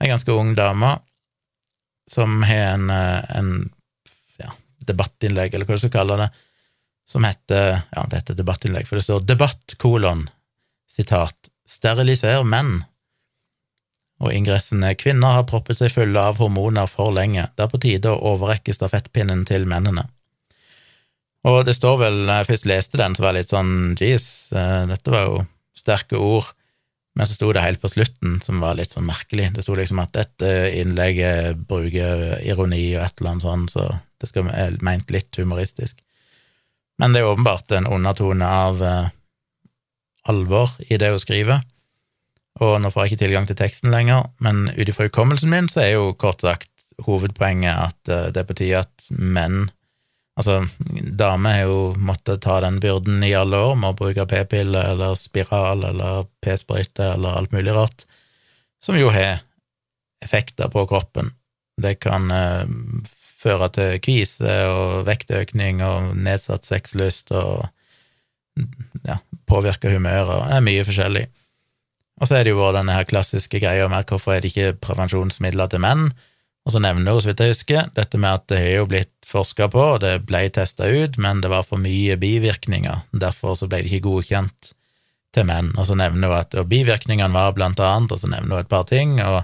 [0.04, 0.98] ei ganske ung dame
[2.10, 3.52] som har en, eh, en
[4.41, 4.52] ja,
[4.86, 6.30] debattinnlegg, eller hva du skal kalle det,
[7.08, 10.30] som heter Ja, det heter debattinnlegg, for det står 'debatt', kolon,
[10.88, 11.36] sitat,
[11.67, 12.84] 'steriliser menn'.
[14.22, 17.50] Og ingressen er 'kvinner har proppet seg fulle av hormoner for lenge'.
[17.56, 20.08] Det er på tide å overrekke stafettpinnen til mennene.
[21.49, 24.27] Og det står vel, når jeg først leste den, så var jeg litt sånn jeez,
[24.56, 25.41] eh, dette var jo
[25.75, 26.53] sterke ord.
[27.13, 29.51] Men så sto det helt på slutten, som var litt sånn merkelig.
[29.53, 30.47] Det sto liksom at dette
[30.79, 33.89] innlegget bruker ironi og et eller annet sånn, så
[34.23, 35.99] det skal være ment litt humoristisk.
[37.01, 39.12] Men det er åpenbart en undertone av eh,
[40.29, 41.62] alvor i det hun skriver.
[42.63, 45.84] Og nå får jeg ikke tilgang til teksten lenger, men ut ifra hukommelsen min så
[45.84, 46.69] er jo kort sagt
[47.06, 49.67] hovedpoenget at eh, det er på tide at menn
[50.39, 50.63] Altså,
[51.13, 55.13] damer har jo måttet ta den byrden i alle år med å bruke p-pille eller
[55.19, 58.08] spiral eller p-sprøyte eller alt mulig rart,
[58.82, 59.43] som jo har
[60.26, 61.30] effekter på kroppen.
[61.78, 62.65] Det kan eh,
[63.43, 67.67] føre til kvise og vektøkning og nedsatt sexlyst og
[69.06, 69.19] ja,
[69.50, 71.28] påvirke humøret og er mye forskjellig.
[72.22, 75.72] Og så er det jo denne her klassiske greia med hvorfor er det ikke prevensjonsmidler
[75.72, 76.12] til menn?
[76.63, 79.12] Og så nevner hun, så vidt jeg husker, dette med at det har jo blitt
[79.28, 83.04] forska på, og det ble testa ut, men det var for mye bivirkninger.
[83.12, 84.71] Derfor så ble det ikke godkjent
[85.36, 85.73] til menn.
[85.76, 88.88] Og så nevner hun at bivirkningene var blant annet, og så nevner hun et par
[88.88, 89.41] ting, og,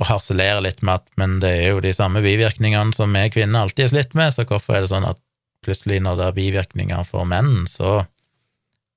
[0.00, 3.66] og harselerer litt med at men det er jo de samme bivirkningene som vi kvinner
[3.66, 5.20] alltid har slitt med, så hvorfor er det sånn at
[5.64, 8.04] plutselig når det er bivirkninger for menn, så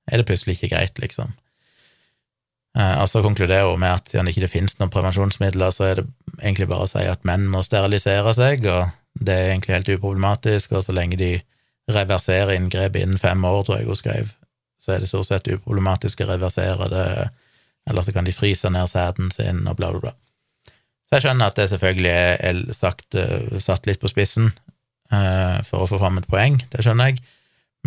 [0.07, 1.35] er det plutselig ikke greit, liksom.
[2.77, 6.01] Eh, og så konkluderer hun med at siden det ikke finnes noen prevensjonsmidler, så er
[6.01, 9.93] det egentlig bare å si at menn må sterilisere seg, og det er egentlig helt
[9.95, 11.31] uproblematisk, og så lenge de
[11.89, 14.33] reverserer inngrepet innen fem år, tror jeg hun skrev,
[14.83, 17.07] så er det stort sett uproblematisk å reversere det,
[17.89, 20.13] eller så kan de fryse ned sæden sin, og bla, bla, bla.
[21.07, 24.51] Så jeg skjønner at det selvfølgelig er sagt, eh, satt litt på spissen
[25.13, 27.23] uh, for å få fram et poeng, det skjønner jeg,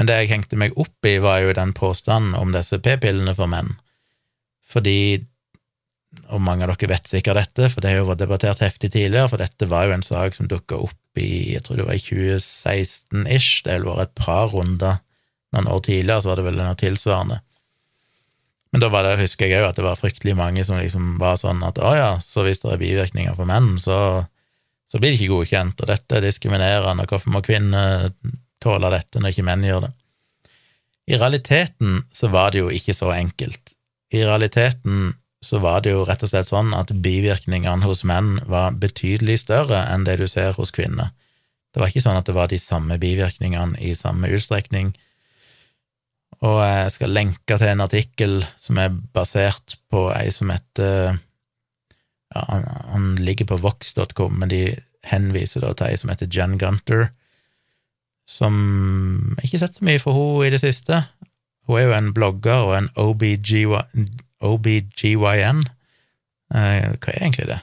[0.01, 3.51] men det jeg hengte meg opp i, var jo den påstanden om disse p-pillene for
[3.53, 3.77] menn
[4.71, 5.01] fordi
[6.31, 9.29] og mange av dere vet sikkert dette, for det har jo vært debattert heftig tidligere,
[9.31, 12.03] for dette var jo en sak som dukka opp i jeg tror det var i
[12.03, 14.99] 2016-ish, det har vært et par runder
[15.55, 17.39] noen år tidligere, så var det vel noe tilsvarende.
[18.71, 21.39] Men da var det, husker jeg òg at det var fryktelig mange som liksom var
[21.41, 23.97] sånn at å ja, så hvis det er bivirkninger for menn, så,
[24.91, 28.13] så blir det ikke godkjent, og dette er diskriminerende, og hvorfor må kvinner
[28.63, 29.93] tåle dette når ikke menn gjør det?
[31.11, 33.75] I realiteten så var det jo ikke så enkelt.
[34.11, 38.77] I realiteten så var det jo rett og slett sånn at bivirkningene hos menn var
[38.77, 41.15] betydelig større enn det du ser hos kvinner.
[41.71, 44.93] Det var ikke sånn at det var de samme bivirkningene i samme utstrekning.
[46.41, 51.19] Og jeg skal lenke til en artikkel som er basert på ei som heter
[52.31, 54.63] ja, han, han ligger på vox.com, men de
[55.09, 57.09] henviser da til ei som heter Jen Gunter,
[58.31, 58.55] som
[59.41, 61.03] ikke har sett så mye for henne i det siste.
[61.71, 63.69] Hun er jo en blogger og en OBGY,
[64.43, 65.61] OBGYN.
[66.51, 67.61] Eh, hva er egentlig det?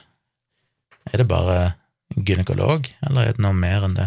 [1.12, 1.56] Er det bare
[2.16, 4.06] gynekolog, eller er det noe mer enn det?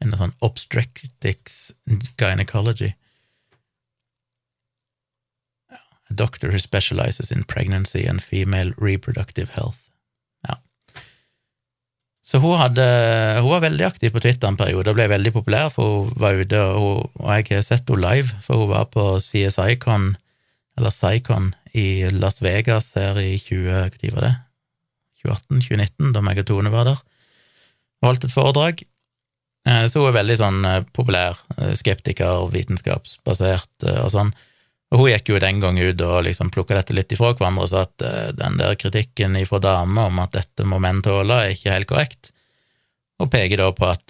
[0.00, 1.74] En sånn obstetrics
[2.16, 2.94] gynecology.
[5.68, 9.85] A doctor who specializes in pregnancy and female reproductive health.
[12.26, 12.84] Så hun, hadde,
[13.38, 16.40] hun var veldig aktiv på Twitter en periode og ble veldig populær, for hun var
[16.40, 20.16] ute, og, hun, og jeg har sett henne live, for hun var på CSI-con
[20.76, 24.34] eller Psycon i Las Vegas her i 20, hva var det?
[25.22, 27.04] 2018-2019, da meg og Tone var der
[28.02, 28.82] og holdt et foredrag.
[29.66, 34.34] Eh, så hun er veldig sånn eh, populær, eh, skeptiker, vitenskapsbasert og sånn.
[34.94, 37.70] Og hun gikk jo den gang ut og liksom plukka dette litt ifra hverandre og
[37.72, 37.96] sa at
[38.38, 42.22] den der kritikken ifra damer om at dette må menn tåle, er ikke helt korrekt,
[43.18, 44.06] og peker da på at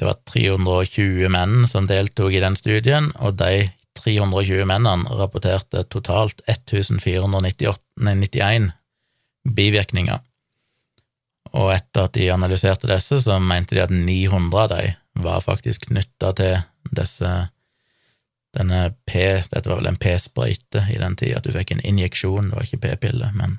[0.00, 3.68] det var 320 menn som deltok i den studien, og de
[4.00, 8.70] 320 mennene rapporterte totalt 1491
[9.44, 10.22] bivirkninger.
[11.50, 15.90] Og etter at de analyserte disse, så mente de at 900 av dem var faktisk
[15.90, 16.54] knytta til
[16.96, 17.28] disse
[18.56, 22.50] denne P, Dette var vel en P-sprøyte i den tida, at du fikk en injeksjon,
[22.50, 23.58] det var ikke P-pille, men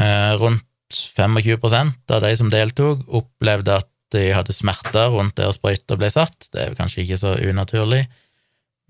[0.00, 1.64] eh, rundt 25
[2.12, 6.50] av de som deltok, opplevde at de hadde smerter rundt der sprøyta ble satt.
[6.52, 8.02] Det er kanskje ikke så unaturlig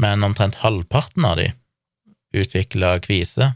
[0.03, 1.51] men omtrent halvparten av de
[2.35, 3.53] utvikla kvise.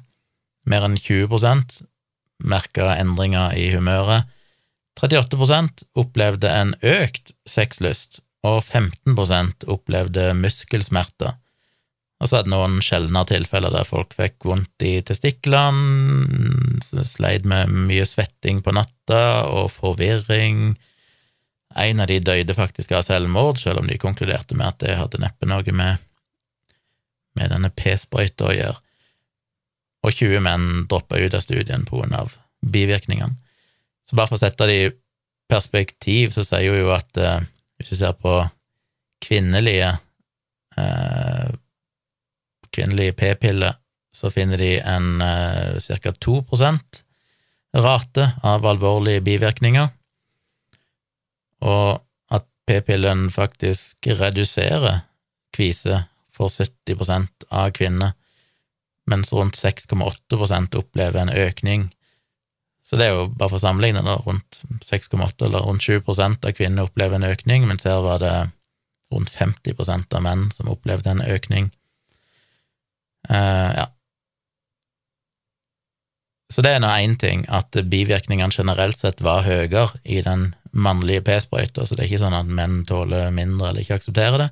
[0.69, 1.81] Mer enn 20%
[2.47, 4.29] merka endringer i humøret.
[5.01, 11.37] 38% opplevde en økt sexlyst, og 15% opplevde muskelsmerter.
[12.17, 18.07] Og så hadde noen sjeldne tilfeller der folk fikk vondt i testiklene, sleit med mye
[18.09, 20.77] svetting på natta og forvirring.
[21.77, 25.21] En av de døde faktisk av selvmord, selv om de konkluderte med at det hadde
[25.21, 26.03] neppe noe med
[27.37, 28.79] med denne p-sprøyta å gjøre,
[30.07, 31.85] og 20 menn droppa ut av studien
[32.17, 32.33] av
[32.65, 33.37] bivirkningene.
[34.07, 34.95] Så bare for å sette det i
[35.51, 37.45] perspektiv, så sier hun jo at eh,
[37.77, 38.39] hvis du ser på
[39.25, 39.95] kvinnelige
[40.79, 41.51] eh,
[42.77, 43.77] kvinnelige p-piller,
[44.13, 46.13] så finner de en eh, ca.
[46.13, 47.03] 2%
[47.77, 49.89] rate av alvorlige bivirkninger,
[51.67, 55.03] og at p-pillen faktisk reduserer
[55.57, 56.05] kvise
[56.37, 58.15] for 70% av kvinner,
[59.09, 61.91] mens rundt 6,8% opplever en økning.
[62.87, 66.55] Så det er jo bare for å sammenligne, da, rundt 6,8 eller rundt 7% av
[66.55, 68.35] kvinner opplever en økning, mens her var det
[69.11, 71.73] rundt 50% av menn som opplevde en økning.
[73.27, 73.87] Uh, ja.
[76.53, 81.25] Så det er nå én ting, at bivirkningene generelt sett var høyere i den mannlige
[81.27, 84.49] p-sprøyta, så det er ikke sånn at menn tåler mindre eller ikke aksepterer det.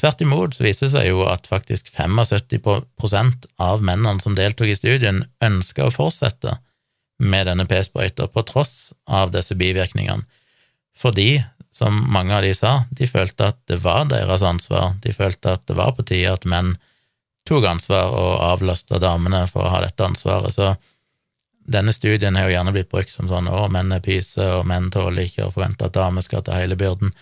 [0.00, 4.78] Tvert imot så viser det seg jo at faktisk 75% av mennene som deltok i
[4.78, 6.56] studien, ønska å fortsette
[7.20, 10.24] med denne p-sprøyta på tross av disse bivirkningene,
[11.00, 11.40] fordi,
[11.72, 15.64] som mange av de sa, de følte at det var deres ansvar, de følte at
[15.70, 16.74] det var på tide at menn
[17.48, 20.52] tok ansvar og avlasta damene for å ha dette ansvaret.
[20.52, 20.74] Så
[21.70, 24.90] denne studien har jo gjerne blitt brukt som sånn å, menn er pyse, og menn
[24.92, 27.14] tåler ikke å forvente at damer skal ta hele byrden.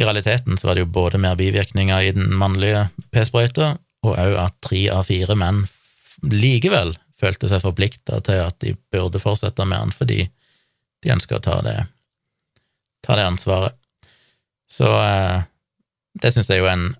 [0.00, 3.74] I realiteten så var det jo både mer bivirkninger i den mannlige p-sprøyta,
[4.06, 5.66] og òg at tre av fire menn
[6.32, 10.26] likevel følte seg forplikta til at de burde fortsette med den fordi
[11.02, 11.76] de ønsker å ta det,
[13.02, 13.78] ta det ansvaret.
[14.70, 15.44] Så eh,
[16.22, 16.90] det syns jeg er jo en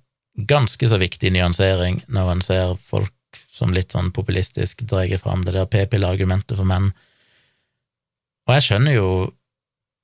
[0.49, 3.13] ganske så viktig nyansering når en ser folk
[3.53, 6.91] som litt sånn populistisk drar fram det der p-pilleargumentet for menn.
[8.49, 9.13] Og jeg skjønner jo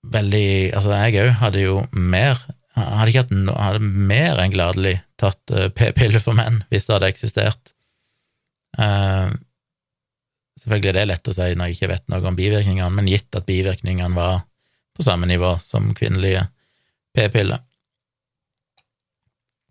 [0.09, 2.39] veldig Altså, jeg òg hadde jo mer
[2.79, 6.95] hadde ikke hatt no, hadde mer enn gladelig tatt uh, p-piller for menn hvis det
[6.95, 7.73] hadde eksistert.
[8.79, 9.35] Uh,
[10.59, 13.39] Selvfølgelig er det lett å si når jeg ikke vet noe om bivirkningene, men gitt
[13.39, 14.43] at bivirkningene var
[14.99, 16.49] på samme nivå som kvinnelige
[17.15, 17.63] p-piller.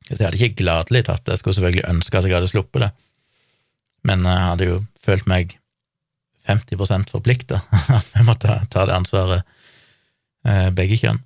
[0.08, 2.92] Jeg hadde ikke gladelig tatt det, jeg skulle selvfølgelig ønske at jeg hadde sluppet det,
[4.08, 5.58] men jeg hadde jo følt meg
[6.48, 7.60] 50% forplikta.
[8.16, 9.44] Vi måtte ta det ansvaret,
[10.48, 11.20] eh, begge kjønn.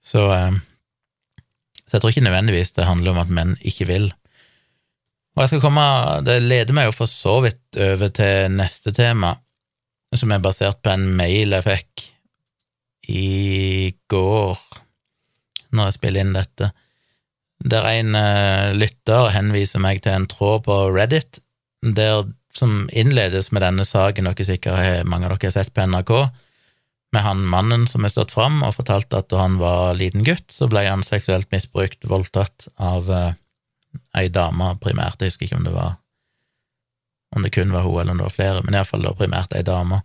[0.00, 0.56] Så, eh,
[1.84, 4.08] så jeg tror ikke nødvendigvis det handler om at menn ikke vil.
[5.38, 5.82] Og jeg skal komme,
[6.26, 9.36] Det leder meg jo for så vidt over til neste tema,
[10.10, 12.06] som er basert på en mail jeg fikk
[13.14, 14.58] i går,
[15.70, 16.72] når jeg spiller inn dette,
[17.62, 21.38] der en uh, lytter henviser meg til en tråd på Reddit
[21.82, 26.12] der som innledes med denne saken dere sikkert mange av dere har sett på NRK,
[27.14, 30.50] med han mannen som har stått fram og fortalt at da han var liten gutt,
[30.50, 33.36] så ble han seksuelt misbrukt, voldtatt, av uh,
[34.16, 35.96] ei dame primært, jeg husker ikke om det var
[37.36, 40.00] om det kun var hun eller om det var flere, men iallfall primært ei dame,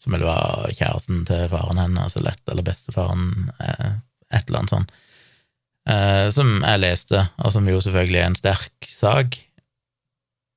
[0.00, 3.92] som ville var kjæresten til faren hennes, altså lett, eller bestefaren, eh,
[4.34, 4.94] et eller annet sånt,
[5.88, 9.38] eh, som jeg leste, og som jo selvfølgelig er en sterk sak,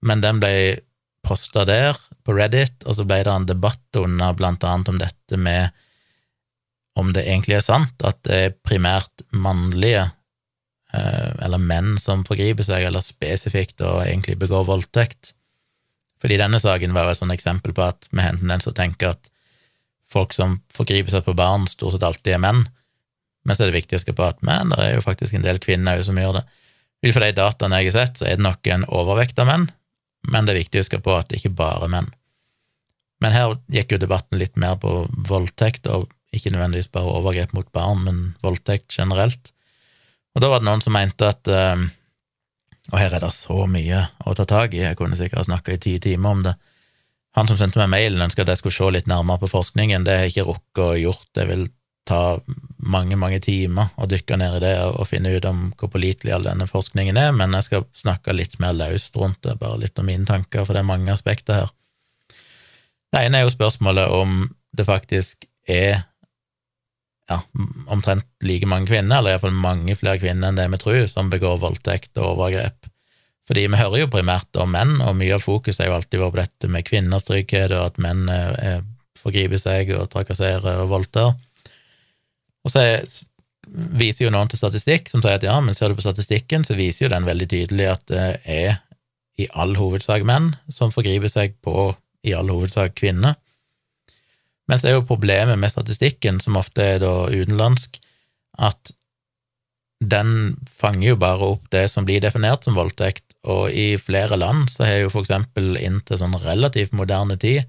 [0.01, 0.53] men den ble
[1.25, 5.37] posta der, på Reddit, og så ble det en debatt under blant annet om dette
[5.37, 5.69] med
[6.99, 10.09] om det egentlig er sant at det er primært mannlige,
[10.93, 15.33] eller menn, som forgriper seg, eller spesifikt og egentlig begår voldtekt.
[16.19, 18.73] Fordi denne saken var jo et sånt eksempel på at vi har en tendens til
[18.73, 19.29] å tenke at
[20.09, 22.65] folk som forgriper seg på barn, stort sett alltid er menn,
[23.45, 25.45] men så er det viktig å huske på at men, det er jo faktisk en
[25.45, 26.45] del kvinner som gjør det.
[27.05, 29.69] Ut fra de dataene jeg har sett, så er det nok en overvekt av menn,
[30.27, 32.09] men det er viktig å huske på at det ikke bare er menn.
[33.23, 37.69] Men her gikk jo debatten litt mer på voldtekt, og ikke nødvendigvis bare overgrep mot
[37.75, 39.53] barn, men voldtekt generelt.
[40.39, 44.33] Og da var det noen som mente at Og her er det så mye å
[44.33, 46.53] ta tak i, jeg kunne sikkert ha snakka i ti timer om det.
[47.37, 50.07] Han som sendte meg mailen, ønska at jeg skulle se litt nærmere på forskningen.
[50.07, 51.27] Det har jeg ikke rukket å gjort.
[51.37, 51.67] Det vil
[52.09, 52.21] ta
[52.81, 56.47] mange, mange timer å dykke ned i det og finne ut om hvor pålitelig all
[56.47, 60.09] denne forskningen er, men jeg skal snakke litt mer løst rundt det, bare litt om
[60.09, 61.75] mine tanker, for det er mange aspekter her.
[63.13, 66.07] Det ene er jo spørsmålet om det faktisk er
[67.29, 67.39] ja,
[67.93, 71.59] omtrent like mange kvinner, eller iallfall mange flere kvinner enn det vi tror, som begår
[71.61, 72.89] voldtekt og overgrep.
[73.49, 76.35] Fordi vi hører jo primært om menn, og mye av fokuset er jo alltid vært
[76.35, 78.27] på dette med kvinners trygghet, og at menn
[79.19, 81.33] forgriper seg og trakasserer og voldtar.
[82.65, 82.83] Og så
[83.69, 86.77] viser jo noen til statistikk som sier at ja, men ser du på statistikken, så
[86.77, 88.79] viser jo den veldig tydelig at det er
[89.39, 91.91] i all hovedsak menn som forgriper seg på
[92.27, 93.37] i all hovedsak kvinner.
[94.69, 97.97] Mens det er jo problemet med statistikken, som ofte er da utenlandsk,
[98.61, 98.93] at
[99.99, 104.69] den fanger jo bare opp det som blir definert som voldtekt, og i flere land
[104.71, 107.65] så har jo for eksempel inntil sånn relativt moderne tid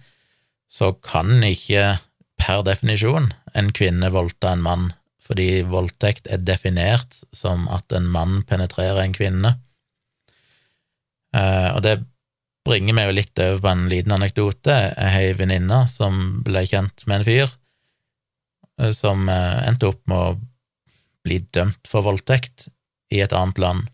[0.71, 1.99] så kan ikke
[2.41, 4.87] per definisjon en kvinne voldta en mann,
[5.27, 9.57] fordi voldtekt er definert som at en mann penetrerer en kvinne.
[11.35, 11.97] Uh, og det
[12.71, 14.77] bringer meg jo litt over på en liten anekdote.
[14.95, 17.47] Jeg har ei venninne som ble kjent med en fyr
[18.81, 20.39] uh, som uh, endte opp med å
[21.27, 22.71] bli dømt for voldtekt
[23.13, 23.89] i et annet land.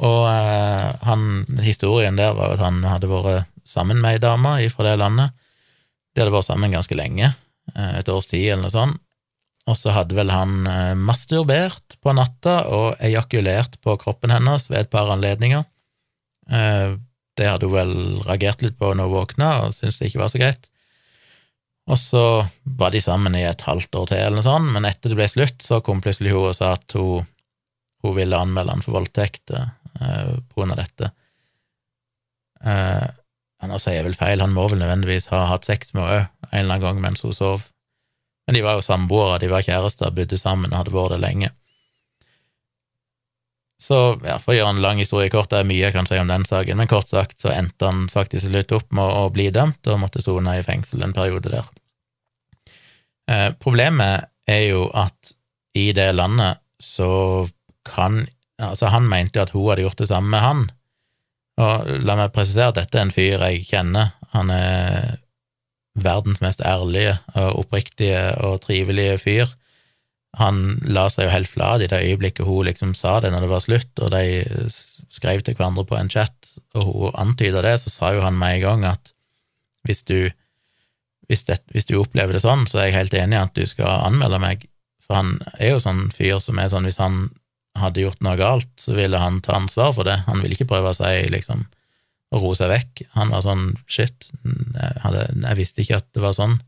[0.00, 1.24] Og han,
[1.60, 5.34] historien der var at han hadde vært sammen med ei dame fra det landet.
[6.14, 7.34] De hadde vært sammen ganske lenge,
[7.76, 9.00] Eh, et års tid eller noe sånt.
[9.68, 14.84] Og så hadde vel han eh, masturbert på natta og ejakulert på kroppen hennes ved
[14.84, 15.66] et par anledninger.
[17.38, 17.94] Det hadde hun vel
[18.26, 20.70] reagert litt på når hun våkna, og syntes det ikke var så greit.
[21.90, 22.24] Og så
[22.78, 25.28] var de sammen i et halvt år til, eller noe sånt, men etter det ble
[25.30, 27.26] slutt, så kom plutselig hun og sa at hun,
[28.04, 31.10] hun ville anmelde han for voldtekt eh, på grunn av dette.
[32.60, 33.08] Eh,
[33.70, 36.64] nå sier jeg vel feil, han må vel nødvendigvis ha hatt sex med henne en
[36.64, 37.66] eller annen gang mens hun sov.
[38.46, 41.50] Men de var jo samboere, de var kjærester, bodde sammen og hadde vært det lenge.
[43.80, 46.18] Så ja, for å gjøre en lang historie kort, det er mye jeg kan si
[46.20, 49.48] om den saken, men kort sagt så endte han faktisk litt opp med å bli
[49.54, 51.70] dømt og måtte sone i fengsel en periode der.
[53.30, 55.32] Eh, problemet er jo at
[55.78, 57.46] i det landet så
[57.86, 58.26] kan
[58.60, 60.58] Altså, han mente jo at hun hadde gjort det samme med han,
[61.64, 64.10] og la meg presisere at dette er en fyr jeg kjenner.
[64.34, 65.14] Han er
[65.96, 69.54] verdens mest ærlige og oppriktige og trivelige fyr.
[70.38, 73.50] Han la seg jo helt flat i det øyeblikket hun liksom sa det når det
[73.50, 74.68] var slutt, og de
[75.10, 78.60] skrev til hverandre på en chat, og hun antyda det, så sa jo han med
[78.60, 79.10] en gang at
[79.88, 80.30] hvis du,
[81.26, 83.66] hvis, det, hvis du opplever det sånn, så er jeg helt enig i at du
[83.66, 84.68] skal anmelde meg,
[85.02, 87.24] for han er jo sånn fyr som er sånn hvis han
[87.78, 90.20] hadde gjort noe galt, så ville han ta ansvar for det.
[90.26, 91.64] Han ville ikke prøve å si liksom
[92.30, 93.04] å roe seg vekk.
[93.16, 96.58] Han var sånn shit, jeg, hadde, jeg, visste ikke at det var sånn,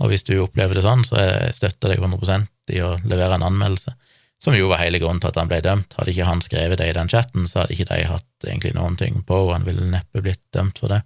[0.00, 3.46] og hvis du opplever det sånn, så jeg støtter deg 100% i å levere en
[3.46, 3.92] anmeldelse.
[4.40, 5.92] Som jo var hele grunnen til at han ble dømt.
[5.98, 8.96] Hadde ikke han skrevet det i den chatten, så hadde ikke de hatt egentlig noen
[8.96, 11.02] ting på, og han ville neppe blitt dømt for det.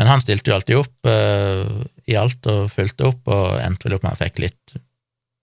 [0.00, 3.98] Men han stilte jo alltid opp uh, i alt og fulgte opp, og endte vel
[3.98, 4.76] opp med han fikk litt,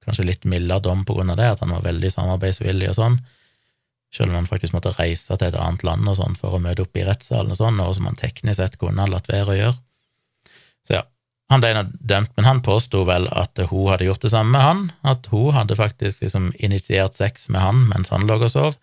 [0.06, 3.22] kanskje litt mildere dom på grunn av det, at han var veldig samarbeidsvillig og sånn
[4.14, 6.86] selv om han faktisk måtte reise til et annet land og sånn for å møte
[6.86, 9.58] opp i rettssalen og sånn, noe som han teknisk sett kunne ha latt være å
[9.58, 9.78] gjøre.
[10.86, 11.04] Så ja,
[11.54, 14.84] han ble dømt, men han påsto vel at hun hadde gjort det samme med han,
[15.08, 18.78] at hun hadde faktisk liksom initiert sex med han mens han lå og sov.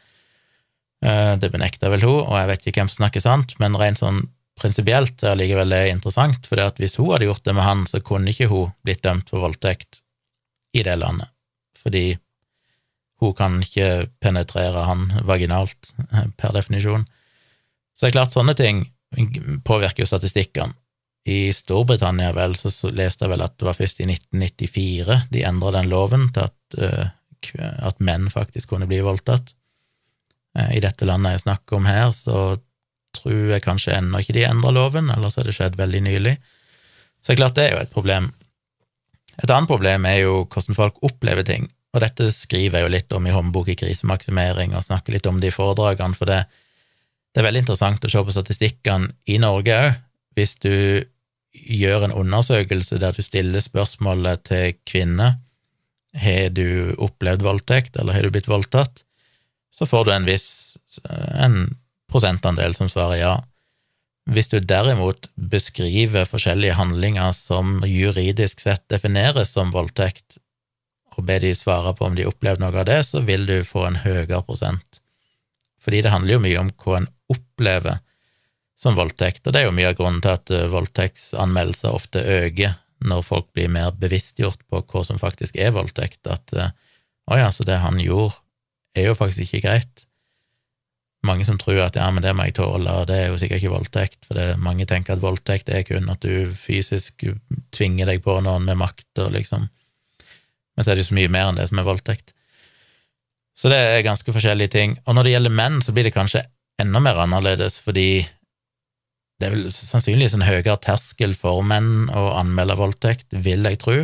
[1.04, 4.02] Eh, det benekta vel hun, og jeg vet ikke hvem som snakker sant, men rent
[4.02, 4.24] sånn
[4.60, 8.32] prinsipielt er likevel det interessant, for hvis hun hadde gjort det med han, så kunne
[8.32, 10.02] ikke hun blitt dømt for voldtekt
[10.76, 11.30] i det landet,
[11.80, 12.18] fordi
[13.20, 15.92] hun kan ikke penetrere han vaginalt,
[16.40, 17.04] per definisjon.
[17.96, 18.86] Så det er klart, sånne ting
[19.66, 20.72] påvirker jo statistikkene.
[21.28, 25.74] I Storbritannia vel, så leste jeg vel at det var først i 1994 de endra
[25.76, 27.10] den loven til at, uh,
[27.84, 29.52] at, menn faktisk kunne bli voldtatt.
[30.56, 32.56] Uh, I dette landet jeg snakker om her, så
[33.16, 36.36] tror jeg kanskje ennå ikke de endra loven, ellers har det skjedd veldig nylig.
[37.20, 38.30] Så det er klart det er jo et problem.
[39.40, 41.68] Et annet problem er jo hvordan folk opplever ting.
[41.90, 45.40] Og dette skriver jeg jo litt om i håndbok i krisemaksimering, og snakker litt om
[45.42, 46.44] det i foredragene, for det,
[47.34, 49.98] det er veldig interessant å se på statistikkene i Norge òg.
[50.36, 51.04] Hvis du
[51.52, 55.38] gjør en undersøkelse der du stiller spørsmålet til kvinner
[56.18, 59.04] har du opplevd voldtekt, eller har du blitt voldtatt,
[59.70, 60.48] så får du en viss
[61.06, 61.76] en
[62.10, 63.34] prosentandel som svarer ja.
[64.30, 70.38] Hvis du derimot beskriver forskjellige handlinger som juridisk sett defineres som voldtekt,
[71.16, 73.86] og ber de svare på om de opplevde noe av det, så vil du få
[73.88, 75.00] en høyere prosent.
[75.80, 77.98] Fordi det handler jo mye om hva en opplever
[78.80, 82.78] som voldtekt, og det er jo mye av grunnen til at eh, voldtektsanmeldelser ofte øker
[83.04, 86.72] når folk blir mer bevisstgjort på hva som faktisk er voldtekt, at eh,
[87.30, 88.38] å ja, så det han gjorde,
[88.96, 90.06] er jo faktisk ikke greit.
[91.26, 93.60] Mange som tror at ja, men det må jeg tåle, og det er jo sikkert
[93.60, 97.26] ikke voldtekt, for det, mange tenker at voldtekt er kun at du fysisk
[97.76, 99.68] tvinger deg på noen med makt og liksom
[100.80, 102.30] men så er det jo så mye mer enn det som er voldtekt.
[103.52, 104.94] Så det er ganske forskjellige ting.
[105.04, 106.46] Og når det gjelder menn, så blir det kanskje
[106.80, 108.22] enda mer annerledes, fordi
[109.40, 113.96] det er vel sannsynligvis en høyere terskel for menn å anmelde voldtekt, vil jeg tro.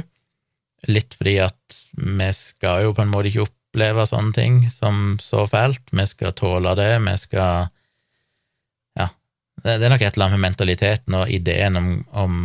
[0.89, 5.45] Litt fordi at vi skal jo på en måte ikke oppleve sånne ting som så
[5.51, 5.85] fælt.
[5.93, 7.69] Vi skal tåle det, vi skal
[8.97, 9.11] Ja,
[9.65, 12.41] det er nok et eller annet med mentaliteten og ideen om, om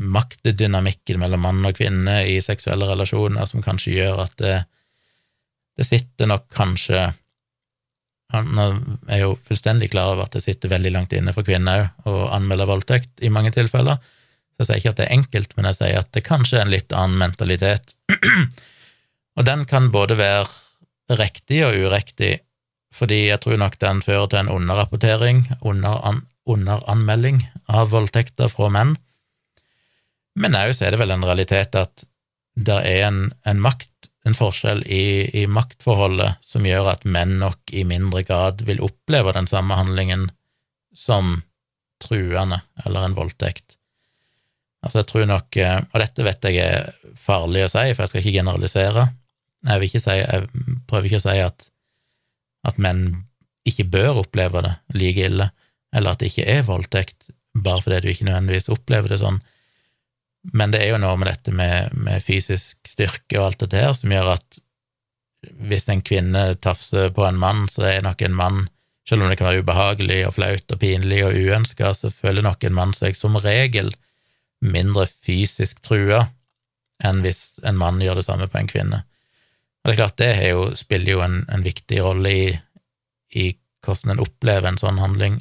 [0.00, 4.54] maktdynamikken mellom mann og kvinne i seksuelle relasjoner som kanskje gjør at det,
[5.76, 7.10] det sitter nok kanskje
[8.30, 8.74] Han er
[9.10, 12.28] jeg jo fullstendig klar over at det sitter veldig langt inne for kvinner òg å
[12.36, 13.98] anmelde voldtekt i mange tilfeller.
[14.54, 16.66] Så jeg sier ikke at det er enkelt, men jeg sier at det kanskje er
[16.66, 17.94] en litt annen mentalitet.
[19.38, 22.34] og den kan både være riktig og urektig,
[22.94, 26.20] fordi jeg tror nok den fører til en underrapportering, under
[26.50, 28.96] underanmelding av voldtekter fra menn.
[30.38, 32.04] Men òg er det vel en realitet at
[32.60, 37.72] det er en, en makt, en forskjell i, i, maktforholdet som gjør at menn nok
[37.74, 40.28] i mindre grad vil oppleve den samme handlingen
[40.96, 41.40] som
[42.02, 43.76] truende eller en voldtekt.
[44.80, 48.12] Altså, jeg tror nok eh, Og dette vet jeg er farlig å si, for jeg
[48.12, 49.08] skal ikke generalisere.
[49.68, 50.46] Jeg, ikke si, jeg
[50.88, 51.66] prøver ikke å si at,
[52.70, 53.02] at menn
[53.68, 55.50] ikke bør oppleve det like ille,
[55.92, 59.42] eller at det ikke er voldtekt, bare fordi du ikke nødvendigvis opplever det sånn.
[60.42, 63.92] Men det er jo noe med dette med, med fysisk styrke og alt dette her
[63.96, 64.60] som gjør at
[65.68, 68.58] hvis en kvinne tafser på en mann, så er nok en mann,
[69.08, 72.64] selv om det kan være ubehagelig og flaut og pinlig og uønska, så føler nok
[72.64, 73.88] en mann seg som regel
[74.60, 76.26] mindre fysisk trua
[77.04, 79.00] enn hvis en mann gjør det samme på en kvinne.
[79.80, 82.48] Og det er klart, det jo, spiller jo en, en viktig rolle i,
[83.40, 83.46] i,
[83.84, 85.40] hvordan en opplever en sånn handling.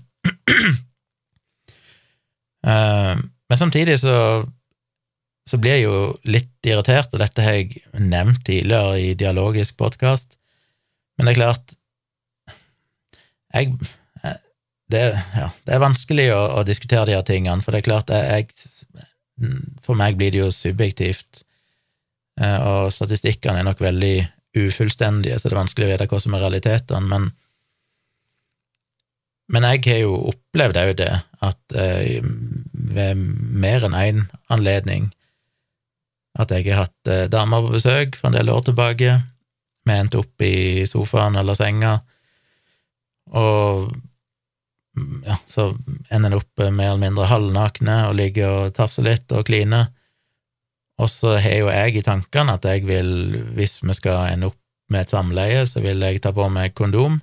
[2.63, 3.19] uh,
[3.49, 4.15] men samtidig så
[5.49, 10.35] så blir jeg jo litt irritert, og dette har jeg nevnt tidligere i dialogisk podkast,
[11.17, 11.75] men det er klart
[13.49, 13.73] jeg,
[14.93, 18.13] det, ja, det, er vanskelig å, å, diskutere de her tingene, for det er klart
[18.13, 18.49] jeg,
[19.85, 21.43] For meg blir det jo subjektivt,
[22.41, 24.15] eh, og statistikkene er nok veldig
[24.59, 27.31] ufullstendige, så det er vanskelig å vite hva som er realitetene, men
[29.49, 32.19] men jeg har jo opplevd òg det, at eh,
[32.71, 34.19] ved mer enn én
[34.53, 35.07] anledning
[36.37, 39.15] at jeg har hatt eh, damer på besøk for en del år tilbake.
[39.87, 41.97] Vi endte opp i sofaen eller senga,
[43.33, 43.89] og
[45.25, 45.69] ja, så
[46.09, 49.89] ender en opp mer eller mindre halvnakne og ligger og tafser litt og kliner.
[50.99, 53.11] Og så har jo jeg i tankene at jeg vil,
[53.55, 54.59] hvis vi skal ende opp
[54.91, 57.19] med et samleie, så vil jeg ta på meg kondom.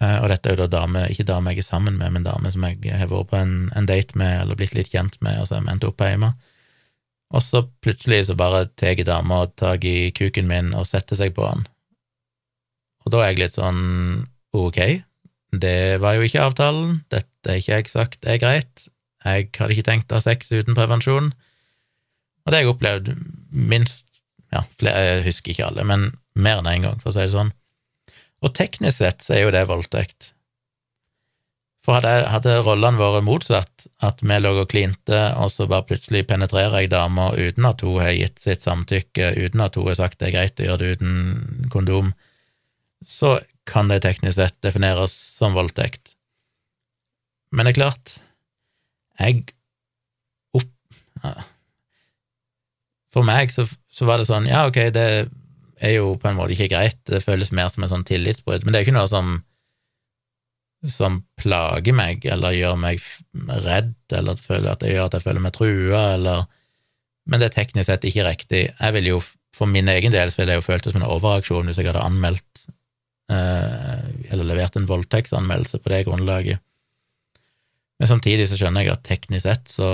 [0.00, 2.50] Eh, og dette er jo da dame, ikke dame jeg er sammen med, men dame
[2.54, 5.48] som jeg har vært på en, en date med eller blitt litt kjent med, og
[5.48, 6.32] så har vi endt opp hjemme.
[7.32, 11.46] Og så plutselig så bare tar dama tak i kuken min og setter seg på
[11.48, 11.64] han.
[13.02, 13.82] Og da er jeg litt sånn
[14.52, 14.80] ok,
[15.52, 18.86] det var jo ikke avtalen, dette er ikke jeg sagt er greit,
[19.24, 21.32] jeg hadde ikke tenkt å ha sex uten prevensjon,
[22.42, 23.10] og det har jeg opplevd
[23.50, 24.06] minst,
[24.52, 27.24] ja, flere, jeg husker ikke alle, men mer enn én en gang, for å si
[27.24, 27.52] det sånn.
[28.42, 30.32] Og teknisk sett så er jo det voldtekt.
[31.82, 36.22] For hadde, hadde rollene vært motsatt, at vi lå og klinte, og så bare plutselig
[36.28, 40.20] penetrerer jeg dama uten at hun har gitt sitt samtykke, uten at hun har sagt
[40.20, 42.12] det er greit å gjøre det uten kondom,
[43.02, 46.14] så kan det teknisk sett defineres som voldtekt.
[47.50, 48.16] Men det er klart,
[49.18, 49.44] jeg
[50.54, 50.70] opp...
[53.12, 55.06] For meg så, så, var det sånn, ja, ok, det
[55.82, 58.70] er jo på en måte ikke greit, det føles mer som en sånn tillitsbrudd, men
[58.70, 59.40] det er ikke noe som
[60.90, 63.02] som plager meg, eller gjør meg
[63.62, 66.44] redd, eller at det gjør at jeg føler meg trua, eller
[67.22, 68.62] Men det er teknisk sett ikke riktig.
[68.80, 69.20] Jeg vil jo,
[69.54, 71.86] For min egen del så ville jeg jo følt det som en overreaksjon hvis jeg
[71.86, 72.64] hadde anmeldt
[73.32, 76.60] Eh, eller levert en voldtektsanmeldelse på det grunnlaget.
[78.00, 79.92] Men samtidig så skjønner jeg at teknisk sett så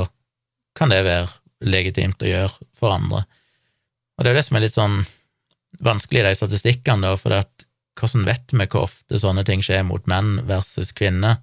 [0.78, 1.28] kan det være
[1.68, 3.24] legitimt å gjøre for andre.
[4.16, 4.98] Og det er jo det som er litt sånn
[5.84, 7.67] vanskelig i de statistikkene, da, for at
[7.98, 11.40] hvordan vet vi hvor ofte sånne ting skjer mot menn versus kvinner,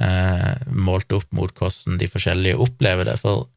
[0.00, 3.18] eh, målt opp mot hvordan de forskjellige opplever det?
[3.22, 3.48] For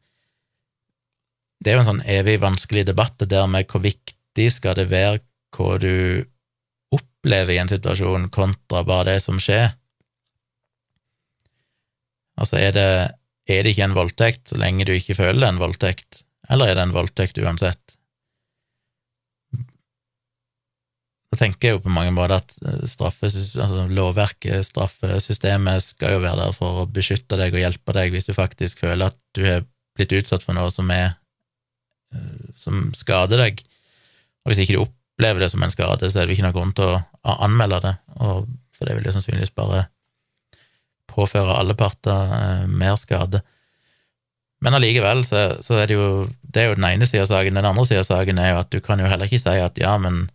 [1.60, 4.89] det er jo en sånn evig vanskelig debatt, det der med hvor viktig skal det
[4.91, 5.20] være
[5.55, 6.26] hva du
[6.95, 9.74] opplever i en situasjon, kontra bare det som skjer.
[12.39, 12.89] Altså, er det,
[13.51, 16.72] er det ikke en voldtekt så lenge du ikke føler det er en voldtekt, eller
[16.72, 17.99] er det en voldtekt uansett?
[21.30, 26.46] Da tenker jeg jo på mange måter at eh, altså lovverket, straffesystemet, skal jo være
[26.46, 29.68] der for å beskytte deg og hjelpe deg hvis du faktisk føler at du har
[29.98, 31.12] blitt utsatt for noe som er
[32.16, 33.62] eh, som skader deg.
[34.42, 36.76] Og hvis ikke du opplever det som en skade, så er det ikke noen grunn
[36.78, 39.86] til å anmelde det, for det vil jo sannsynligvis bare
[41.10, 43.44] påføre alle parter eh, mer skade.
[44.64, 46.10] Men allikevel så, så, er det jo
[46.42, 47.56] det er jo den ene sida av saken.
[47.60, 49.80] Den andre sida av saken er jo at du kan jo heller ikke si at
[49.80, 50.26] ja, men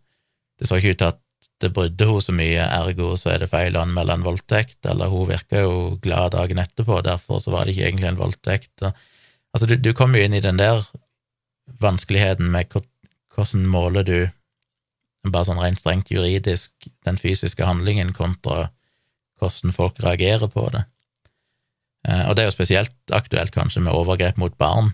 [0.64, 1.20] det så ikke ut til at
[1.62, 5.12] det brydde hun så mye, ergo så er det feil å anmelde en voldtekt, eller
[5.12, 8.84] hun virka jo glad dagen etterpå, derfor så var det ikke egentlig en voldtekt.
[8.84, 10.82] Altså, du, du kommer jo inn i den der
[11.80, 14.18] vanskeligheten med hvordan måler du
[15.32, 16.72] bare sånn rent strengt juridisk,
[17.06, 18.68] den fysiske handlingen kontra
[19.40, 20.84] hvordan folk reagerer på det.
[22.08, 24.92] Eh, og det er jo spesielt aktuelt kanskje med overgrep mot barn,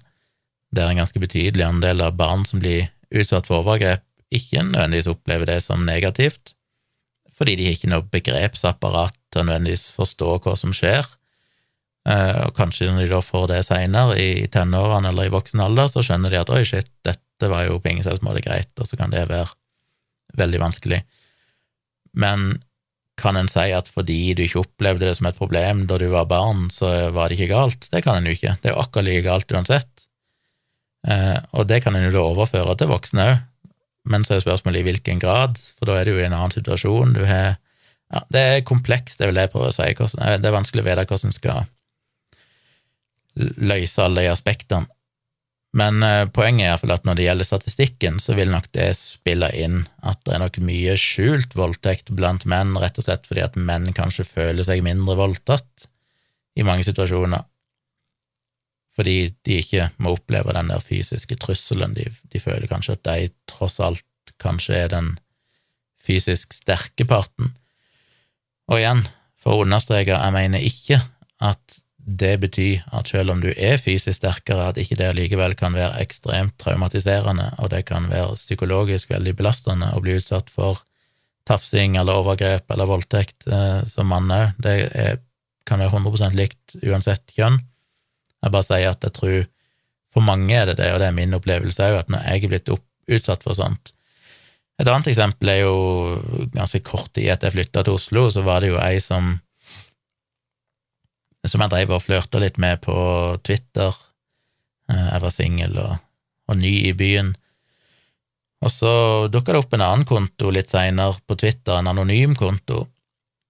[0.70, 4.04] der en ganske betydelig andel av barn som blir utsatt for overgrep,
[4.34, 6.54] ikke nødvendigvis opplever det som negativt,
[7.36, 11.06] fordi de har ikke noe begrepsapparat til å nødvendigvis forstå hva som skjer.
[12.08, 15.90] Eh, og kanskje når de da får det seinere, i tenårene eller i voksen alder,
[15.92, 18.88] så skjønner de at oi, shit, dette var jo på ingen selvs måte greit, og
[18.88, 19.48] så kan det være
[20.40, 21.00] veldig vanskelig.
[22.16, 22.60] Men
[23.20, 26.28] kan en si at fordi du ikke opplevde det som et problem da du var
[26.30, 27.88] barn, så var det ikke galt?
[27.92, 28.56] Det kan en jo ikke.
[28.62, 30.06] Det er jo akkurat like galt uansett.
[31.08, 33.46] Eh, og det kan en jo da overføre til voksne òg,
[34.09, 36.55] men så er spørsmålet i hvilken grad, for da er du jo i en annen
[36.55, 37.16] situasjon.
[37.16, 37.59] Du har
[38.11, 39.86] ja, Det er komplekst, det vil jeg prøve å si.
[39.92, 41.68] Det er vanskelig å vite hvordan en skal
[43.70, 44.90] løse alle de aspektene.
[45.76, 49.53] Men eh, poenget er iallfall at når det gjelder statistikken, så vil nok det spille
[49.55, 53.59] inn at det er nok mye skjult voldtekt blant menn, rett og slett fordi at
[53.59, 55.86] menn kanskje føler seg mindre voldtatt
[56.59, 57.46] i mange situasjoner.
[58.97, 61.95] Fordi de ikke må oppleve den der fysiske trusselen.
[61.97, 65.14] De, de føler kanskje at de tross alt kanskje er den
[66.03, 67.55] fysisk sterke parten.
[68.70, 69.05] Og igjen,
[69.41, 71.01] for å understreke, jeg mener ikke
[71.41, 75.76] at det betyr at selv om du er fysisk sterkere, at ikke det likevel kan
[75.76, 80.80] være ekstremt traumatiserende, og det kan være psykologisk veldig belastende å bli utsatt for
[81.49, 84.57] tafsing eller overgrep eller voldtekt eh, som mann òg.
[84.62, 85.20] Det er,
[85.68, 87.61] kan være 100% likt uansett kjønn.
[88.41, 89.41] Jeg bare sier at jeg tror
[90.11, 92.53] for mange er det det, og det er min opplevelse òg, at når jeg er
[92.53, 93.93] blitt opp, utsatt for sånt
[94.80, 98.62] Et annet eksempel er jo ganske kort tid etter jeg flytta til Oslo, så var
[98.62, 99.34] det jo ei som
[101.49, 102.95] som jeg drev og flørta litt med på
[103.47, 103.97] Twitter.
[104.91, 105.95] Eh, jeg var singel og,
[106.51, 107.32] og, ny i byen.
[108.61, 108.93] Og så
[109.32, 112.84] dukka det opp en annen konto litt seinere på Twitter, en anonym konto,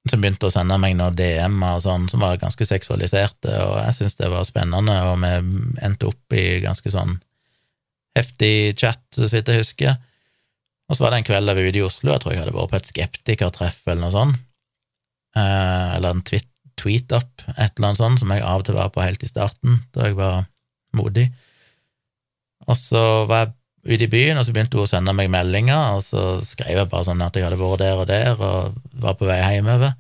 [0.08, 4.16] som begynte å sende meg noen DM-er sånn, som var ganske seksualiserte, og jeg syntes
[4.16, 5.32] det var spennende, og vi
[5.84, 7.18] endte opp i ganske sånn
[8.16, 9.98] heftig chat, så vidt jeg husker.
[10.88, 12.56] Og så var det en kveld jeg var ute i Oslo, jeg tror jeg hadde
[12.56, 14.40] vært på et skeptikertreff eller noe sånt,
[15.36, 16.24] eh, eller en
[16.80, 19.82] tweet-up, et eller annet sånt, som jeg av og til var på helt i starten,
[19.94, 20.48] da jeg var
[20.96, 21.28] modig.
[22.66, 23.54] Og så var jeg
[23.86, 26.90] ute i byen, og så begynte hun å sende meg meldinger, og så skrev jeg
[26.92, 29.94] bare sånn at jeg hadde vært der og der, og var på vei hjemover.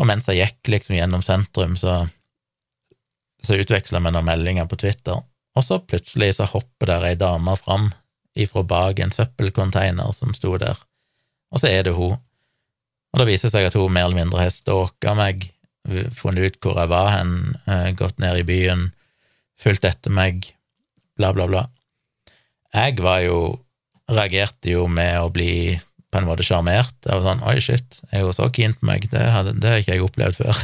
[0.00, 2.02] Og mens jeg gikk liksom gjennom sentrum, så,
[3.44, 5.20] så utveksla vi noen meldinger på Twitter,
[5.56, 7.90] og så plutselig så hopper der ei dame fram
[8.36, 10.80] ifra bak en søppelcontainer som sto der,
[11.52, 12.18] og så er det hun.
[13.12, 15.48] Og det viser seg at hun mer eller mindre har stalka meg,
[16.16, 17.32] funnet ut hvor jeg var hen,
[17.70, 18.88] eh, gått ned i byen,
[19.60, 20.50] fulgt etter meg,
[21.16, 21.62] bla, bla, bla.
[22.74, 23.38] Jeg var jo
[24.10, 25.76] reagerte jo med å bli
[26.10, 26.94] på en måte sjarmert.
[27.04, 29.08] Jeg var sånn Oi, shit, er hun så keen på meg?
[29.12, 30.62] Det, hadde, har ikke jeg opplevd før.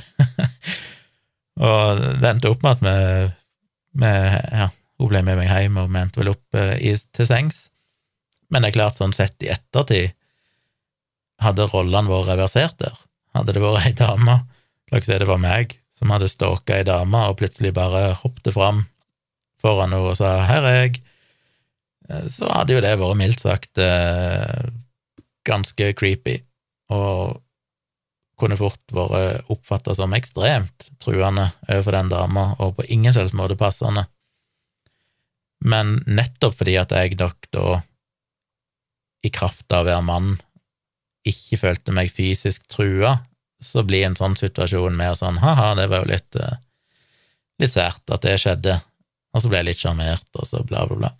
[1.69, 2.97] og det endte opp med at vi,
[4.03, 4.13] vi
[4.63, 4.71] ja,
[5.03, 7.67] hun ble med meg hjem, og vi endte vel opp eh, i, til sengs.
[8.53, 10.15] Men det er klart, sånn sett i ettertid,
[11.43, 12.99] hadde rollene vært reversert der?
[13.35, 14.43] Hadde det vært ei dame,
[14.93, 18.53] la oss si det var meg, som hadde stalka ei dame og plutselig bare hoppet
[18.55, 18.85] fram
[19.63, 21.01] foran henne og sa 'her er jeg',
[22.33, 24.69] så hadde jo det vært mildt sagt eh,
[25.49, 26.39] ganske creepy,
[26.93, 27.41] og
[28.41, 33.59] kunne fort vært oppfatta som ekstremt truende overfor den dama, og på ingen selvs måte
[33.59, 34.07] passende.
[35.63, 37.67] Men nettopp fordi at jeg nok da,
[39.23, 40.33] i kraft av å være mann,
[41.29, 43.21] ikke følte meg fysisk trua,
[43.63, 46.57] så blir en sånn situasjon mer sånn ha-ha, det var jo litt, eh,
[47.63, 48.81] litt sært at det skjedde,
[49.33, 51.13] og så ble jeg litt sjarmert, og så bla, bla, bla.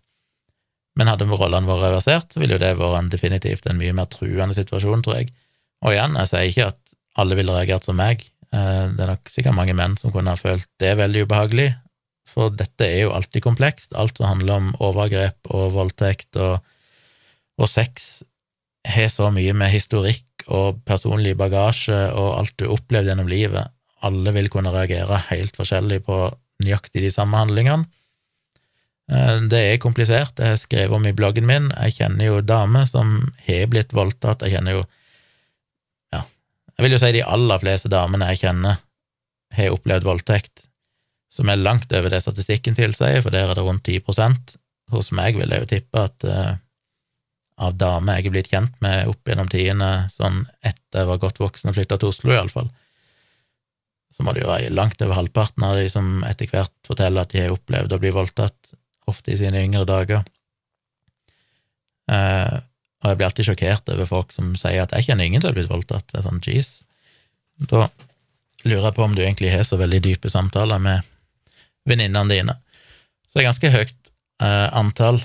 [0.99, 4.57] Men hadde rollene vært reversert, ville jo det vært en definitivt en mye mer truende
[4.57, 5.31] situasjon, tror jeg.
[5.83, 8.27] Og igjen, jeg sier ikke at alle ville reagert som meg.
[8.53, 11.71] Eh, det er nok sikkert mange menn som kunne ha følt det veldig ubehagelig,
[12.29, 13.97] for dette er jo alltid komplekst.
[13.99, 16.61] Alt som handler om overgrep og voldtekt og,
[17.61, 18.23] og sex,
[18.89, 23.71] har så mye med historikk og personlig bagasje og alt du opplevde gjennom livet.
[24.03, 26.17] Alle vil kunne reagere helt forskjellig på
[26.65, 27.87] nøyaktig de samme handlingene.
[29.11, 31.71] Eh, det er komplisert, det har jeg skrevet om i bloggen min.
[31.75, 34.45] Jeg kjenner jo damer som har blitt voldtatt.
[34.47, 34.85] Jeg kjenner jo
[36.13, 36.25] Ja,
[36.77, 38.83] jeg vil jo si de aller fleste damene jeg kjenner,
[39.53, 40.67] har opplevd voldtekt,
[41.33, 44.59] som er langt over det statistikken tilsier, for der er det rundt 10%
[44.93, 46.59] Hos meg vil jeg jo tippe at uh,
[47.65, 51.41] av damer jeg er blitt kjent med opp gjennom tidene, sånn etter jeg var godt
[51.41, 52.69] voksen og flytta til Oslo, iallfall,
[54.13, 57.33] så må det jo være langt over halvparten av de som etter hvert forteller at
[57.33, 58.62] de har opplevd å bli voldtatt
[59.11, 60.23] ofte i sine yngre dager.
[62.11, 62.59] Eh,
[63.03, 65.59] og jeg blir alltid sjokkert over folk som sier at 'jeg kjenner ingen som har
[65.59, 66.13] blitt voldtatt'.
[66.13, 66.85] Det er sånn, jeez.
[67.59, 67.89] Da
[68.65, 71.03] lurer jeg på om du egentlig har så veldig dype samtaler med
[71.87, 72.55] venninnene dine.
[73.27, 75.23] Så det er ganske høyt eh, antall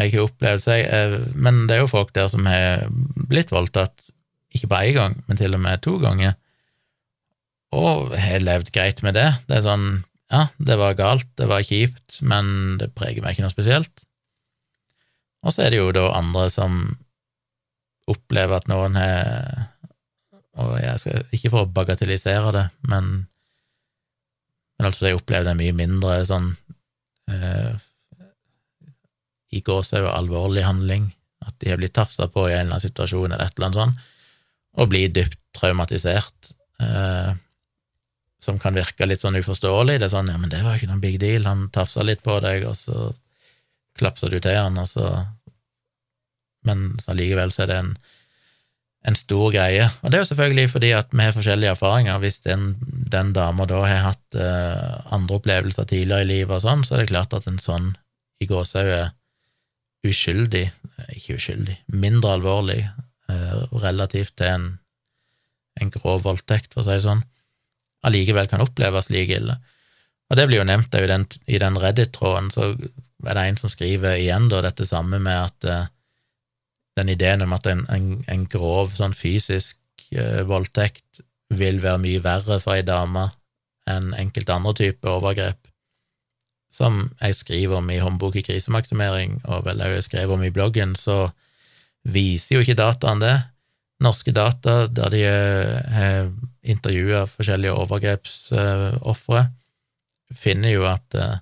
[0.00, 2.86] jeg har opplevd jeg, eh, men det er jo folk der som har
[3.28, 4.06] blitt voldtatt,
[4.56, 6.34] ikke bare én gang, men til og med to ganger,
[7.72, 9.28] og har levd greit med det.
[9.48, 9.86] Det er sånn
[10.32, 14.04] ja, det var galt, det var kjipt, men det preger meg ikke noe spesielt.
[15.44, 16.78] Og så er det jo da andre som
[18.10, 19.68] opplever at noen har
[20.60, 23.06] Og jeg skal ikke for å bagatellisere det, men,
[24.76, 26.50] men altså jeg opplevde en mye mindre sånn
[27.32, 27.78] eh,
[29.56, 31.06] i gåsehud alvorlig handling,
[31.40, 33.80] at de har blitt tafsa på i en eller annen situasjon eller et eller annet
[33.80, 34.04] sånt,
[34.76, 36.52] og blir dypt traumatisert.
[36.84, 37.32] Eh,
[38.42, 40.00] som kan virke litt sånn uforståelig.
[40.00, 42.40] Det er sånn ja, men det var ikke noen big deal, han tafsa litt på
[42.42, 43.12] deg, og så
[43.98, 45.12] klapsa du til han, og så
[46.62, 47.88] Men allikevel så er det en,
[49.10, 49.88] en stor greie.
[50.06, 52.20] Og det er jo selvfølgelig fordi at vi har forskjellige erfaringer.
[52.22, 56.84] Hvis den, den dama da har hatt uh, andre opplevelser tidligere i livet og sånn,
[56.86, 57.88] så er det klart at en sånn
[58.38, 59.10] i gåsehud
[60.06, 60.68] uskyldig,
[61.16, 64.70] ikke uskyldig, mindre alvorlig uh, relativt til en,
[65.82, 67.26] en grov voldtekt, for å si det sånn
[68.06, 69.56] allikevel kan oppleves like ille.
[70.30, 73.70] Og det blir jo nevnt i den, i den Reddit-tråden, så er det en som
[73.72, 75.90] skriver igjen da dette samme med at uh,
[76.98, 79.76] den ideen om at en, en, en grov sånn fysisk
[80.16, 81.22] uh, voldtekt
[81.52, 83.28] vil være mye verre for ei dame
[83.90, 85.58] enn enkelte andre typer overgrep,
[86.72, 90.94] som jeg skriver om i Håndbok i krisemaksimering, og vel jeg skrev om i bloggen,
[90.96, 91.26] så
[92.08, 93.36] viser jo ikke dataen det
[94.02, 96.30] norske data der de eh, har
[96.62, 99.46] intervjua forskjellige overgrepsofre,
[100.32, 101.40] finner jo at, eh,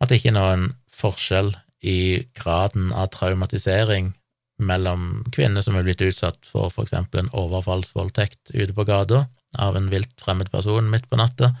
[0.00, 0.70] at det ikke er noen
[1.00, 1.52] forskjell
[1.86, 4.12] i graden av traumatisering
[4.60, 9.24] mellom kvinner som er blitt utsatt for eksempel en overfallsvoldtekt ute på gata
[9.58, 11.54] av en vilt fremmed person midt på natta,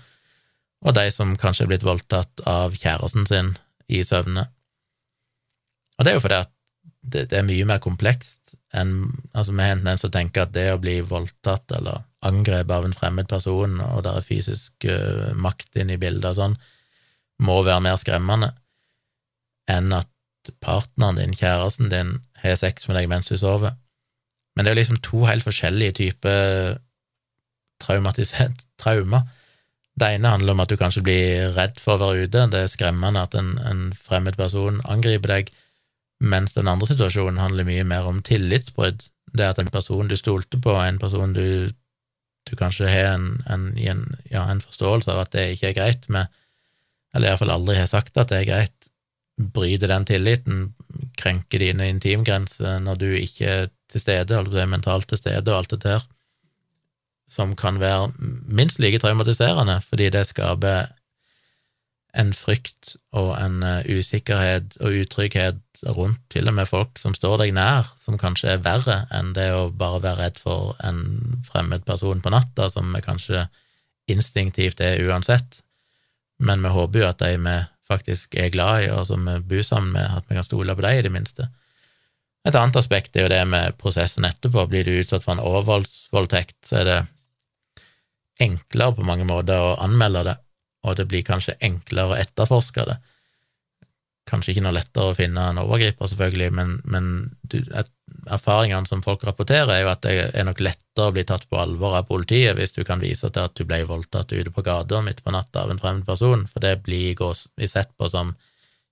[0.84, 3.54] og de som kanskje er blitt voldtatt av kjæresten sin
[3.90, 4.46] i søvne.
[5.98, 6.52] Og det er jo fordi at
[7.00, 10.66] det, det er mye mer komplekst enn Altså, vi har en tendens til at det
[10.72, 15.78] å bli voldtatt eller angrepet av en fremmed person, og der er fysisk uh, makt
[15.80, 16.56] inne i bildet og sånn,
[17.40, 18.52] må være mer skremmende
[19.70, 20.10] enn at
[20.64, 23.76] partneren din, kjæresten din, har sex med deg mens du sover.
[24.56, 26.80] Men det er jo liksom to helt forskjellige typer
[27.80, 29.28] traumatisert traumer.
[30.00, 32.72] Det ene handler om at du kanskje blir redd for å være ute, det er
[32.72, 35.50] skremmende at en, en fremmed person angriper deg,
[36.20, 39.04] mens den andre situasjonen handler mye mer om tillitsbrudd.
[39.36, 41.70] Det at en person du stolte på, en person du,
[42.50, 46.08] du kanskje har en, en, en, ja, en, forståelse av at det ikke er greit
[46.12, 46.30] med,
[47.14, 48.88] eller iallfall aldri har sagt at det er greit,
[49.40, 50.62] bryter den tilliten,
[51.18, 55.46] krenker dine intimgrenser når du ikke er til stede, eller du er mentalt til stede
[55.48, 56.04] og alt det der,
[57.30, 58.10] som kan være
[58.50, 60.90] minst like traumatiserende, fordi det skaper
[62.18, 67.42] en frykt og en eh, usikkerhet og utrygghet rundt til og med folk som står
[67.42, 71.02] deg nær, som kanskje er verre enn det å bare være redd for en
[71.48, 73.46] fremmed person på natta, som vi kanskje
[74.10, 75.62] instinktivt er uansett.
[76.40, 77.56] Men vi håper jo at de vi
[77.90, 80.84] faktisk er glad i, og som vi bor sammen med, at vi kan stole på
[80.84, 81.48] dem, i det minste.
[82.46, 84.64] Et annet aspekt er jo det med prosessen etterpå.
[84.70, 87.00] Blir du utsatt for en overvoldsvoldtekt, så er det
[88.40, 90.36] enklere på mange måter å anmelde det,
[90.88, 92.96] og det blir kanskje enklere å etterforske det.
[94.30, 97.06] Kanskje ikke noe lettere å finne en overgriper, selvfølgelig, men, men
[97.42, 97.58] du,
[98.30, 101.58] erfaringene som folk rapporterer, er jo at det er nok lettere å bli tatt på
[101.58, 105.02] alvor av politiet hvis du kan vise til at du ble voldtatt ute på gata
[105.02, 107.18] midt på natta av en fremmed person, for det blir
[107.66, 108.36] sett på som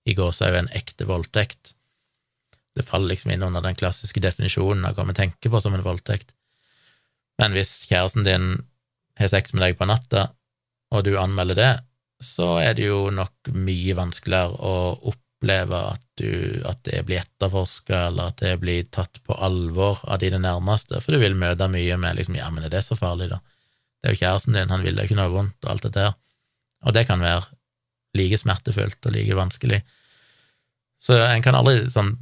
[0.09, 1.75] i gåsehud en ekte voldtekt.
[2.75, 5.85] Det faller liksom inn under den klassiske definisjonen av hva vi tenker på som en
[5.85, 6.33] voldtekt.
[7.39, 8.51] Men hvis kjæresten din
[9.19, 10.31] har sex med deg på natta,
[10.95, 11.73] og du anmelder det,
[12.23, 18.09] så er det jo nok mye vanskeligere å oppleve at, du, at det blir etterforska,
[18.09, 21.97] eller at det blir tatt på alvor av dine nærmeste, for du vil møte mye
[21.97, 23.39] med liksom 'ja, men er det så farlig', da?
[24.03, 26.15] Det er jo kjæresten din, han vil deg ikke noe vondt, og alt det der.
[26.87, 27.47] Og det kan være
[28.15, 29.83] like smertefullt og like vanskelig.
[31.01, 32.17] Så en kan aldri sånn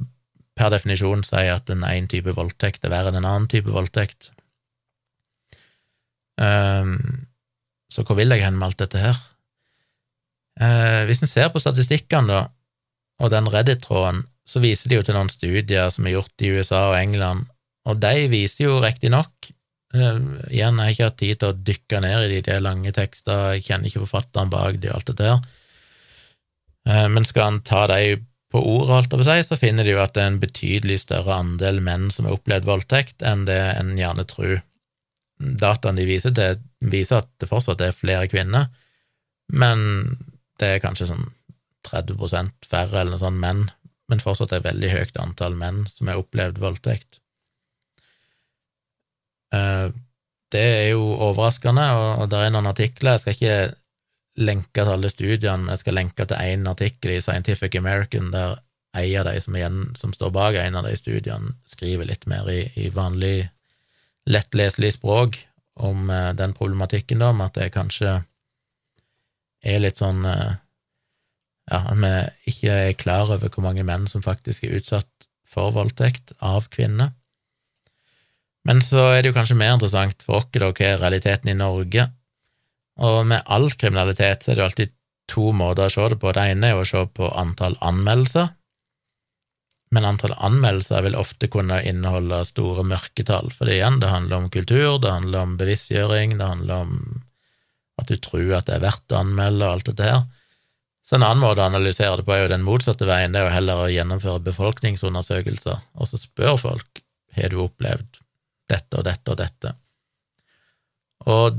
[0.57, 4.31] per definisjon si at en én type voldtekt er verre enn en annen type voldtekt.
[6.37, 7.25] Um,
[7.89, 9.17] så hvor vil jeg hen med alt dette her?
[10.57, 12.49] Uh, hvis en ser på statistikkene, da,
[13.21, 16.87] og den Reddit-tråden, så viser de jo til noen studier som er gjort i USA
[16.91, 17.47] og England,
[17.87, 19.49] og de viser jo riktignok
[19.95, 20.19] uh,
[20.51, 23.57] Igjen, jeg har ikke hatt tid til å dykke ned i de, er lange tekster,
[23.57, 25.43] jeg kjenner ikke forfatteren bak de og alt det der,
[26.89, 28.17] uh, men skal en ta de
[28.53, 31.35] på ordet, alt over å så finner de jo at det er en betydelig større
[31.35, 34.61] andel menn som har opplevd voldtekt, enn det en gjerne tror.
[35.37, 38.69] Dataene de viser til, viser at det fortsatt er flere kvinner,
[39.51, 39.81] men
[40.61, 41.27] det er kanskje sånn
[41.89, 43.65] 30% færre eller noe sånt menn,
[44.07, 47.19] men fortsatt et veldig høyt antall menn som har opplevd voldtekt.
[49.55, 49.89] Eh,
[50.51, 51.87] det er jo overraskende,
[52.21, 55.97] og det er noen artikler Jeg skal ikke lenke til alle studiene, men jeg skal
[55.97, 58.59] lenke til én artikkel i Scientific American der
[58.97, 62.47] en av de som, igjen, som står bak en av de studiene, skriver litt mer
[62.49, 63.49] i, i vanlig
[64.27, 65.37] lettleselig språk
[65.83, 68.21] om eh, den problematikken, da, om at det kanskje
[69.61, 70.57] er litt sånn eh,
[71.67, 72.11] Ja, vi
[72.53, 75.09] ikke er klar over hvor mange menn som faktisk er utsatt
[75.47, 77.11] for voldtekt av kvinner.
[78.67, 82.09] Men så er det jo kanskje mer interessant for oss hva er realiteten i Norge.
[83.03, 84.93] Og med all kriminalitet så er det jo alltid
[85.27, 86.31] to måter å se det på.
[86.35, 88.49] Det ene er jo å se på antall anmeldelser,
[89.95, 94.97] men antall anmeldelser vil ofte kunne inneholde store mørketall, for igjen, det handler om kultur,
[95.03, 96.97] det handler om bevisstgjøring, det handler om
[97.97, 100.25] at du tror at det er verdt å anmelde og alt dette her.
[101.07, 103.47] Så en annen måte å analysere det på er jo den motsatte veien, det er
[103.47, 106.99] jo heller å gjennomføre befolkningsundersøkelser, og så spør folk
[107.37, 108.19] har du opplevd
[108.67, 109.69] dette og dette og dette.
[111.31, 111.55] Og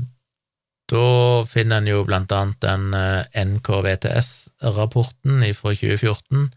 [0.89, 6.53] da finner en jo blant annet den eh, NKVTS-rapporten fra 2014,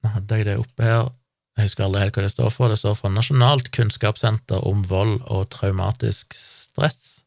[0.00, 1.10] nå hadde jeg det oppe her,
[1.58, 2.66] jeg husker aldri helt hva det står for.
[2.72, 7.22] Det står for Nasjonalt kunnskapssenter om vold og traumatisk stress,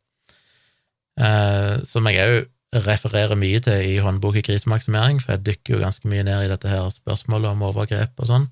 [1.22, 5.84] eh, som jeg òg refererer mye til i håndbok i krisemaksimering, for jeg dykker jo
[5.84, 8.48] ganske mye ned i dette her spørsmålet om overgrep og sånn.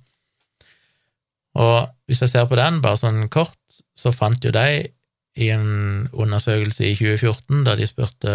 [1.61, 3.57] Og hvis jeg ser på den, bare sånn kort,
[3.97, 4.91] så fant jo de
[5.39, 8.32] i en undersøkelse i 2014, da de spurte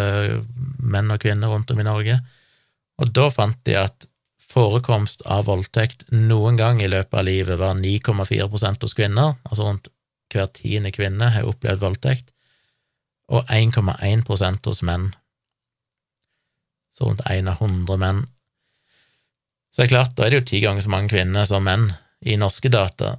[0.81, 2.19] menn og kvinner rundt om i Norge,
[3.01, 4.09] og da fant de at
[4.57, 9.91] forekomst av voldtekt noen gang i løpet av livet var 9,4% hos kvinner, altså rundt
[10.33, 12.33] hver tiende kvinne har opplevd voldtekt,
[13.29, 15.11] og 1,1% hos menn.
[16.97, 18.25] Så rundt én av hundre menn.
[19.71, 21.91] Så det er klart, da er det jo ti ganger så mange kvinner som menn
[22.25, 23.19] i norske data,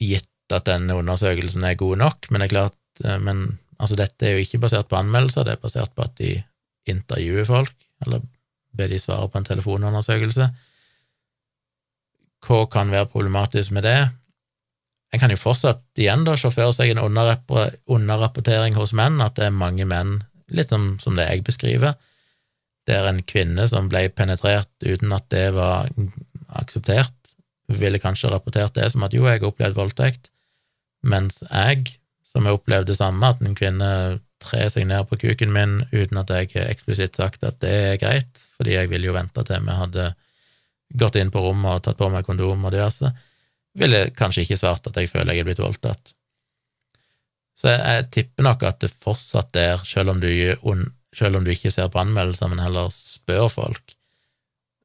[0.00, 3.46] gitt at denne undersøkelsen er god nok, men det er klart, eh, men
[3.80, 6.34] altså dette er jo ikke basert på anmeldelser, det er basert på at de
[6.90, 7.72] intervjuer folk,
[8.04, 8.20] eller
[8.76, 10.50] ber de svare på en telefonundersøkelse.
[12.44, 13.98] Hva kan være problematisk med det?
[15.10, 19.48] En kan jo fortsatt igjen da se for seg en underrapportering hos menn, at det
[19.48, 20.20] er mange menn,
[20.52, 21.96] litt som, som det jeg beskriver,
[22.88, 25.90] der en kvinne som ble penetrert uten at det var
[26.60, 27.14] akseptert,
[27.70, 30.30] ville kanskje rapportert det som at jo, jeg har opplevd voldtekt,
[31.06, 31.94] mens jeg,
[32.32, 33.90] som har opplevd det samme, at en kvinne
[34.40, 38.00] trer seg ned på kuken min uten at jeg har eksplisitt sagt at det er
[38.00, 40.12] greit, fordi jeg ville jo vente til vi hadde
[41.00, 43.12] gått inn på rommet og tatt på meg kondom og diverse,
[43.78, 46.14] ville kanskje ikke svart at jeg føler jeg er blitt voldtatt.
[47.60, 50.30] Så jeg, tipper nok at det fortsatt er, selv om, du,
[51.16, 53.96] selv om du ikke ser på anmeldelser, men heller spør folk,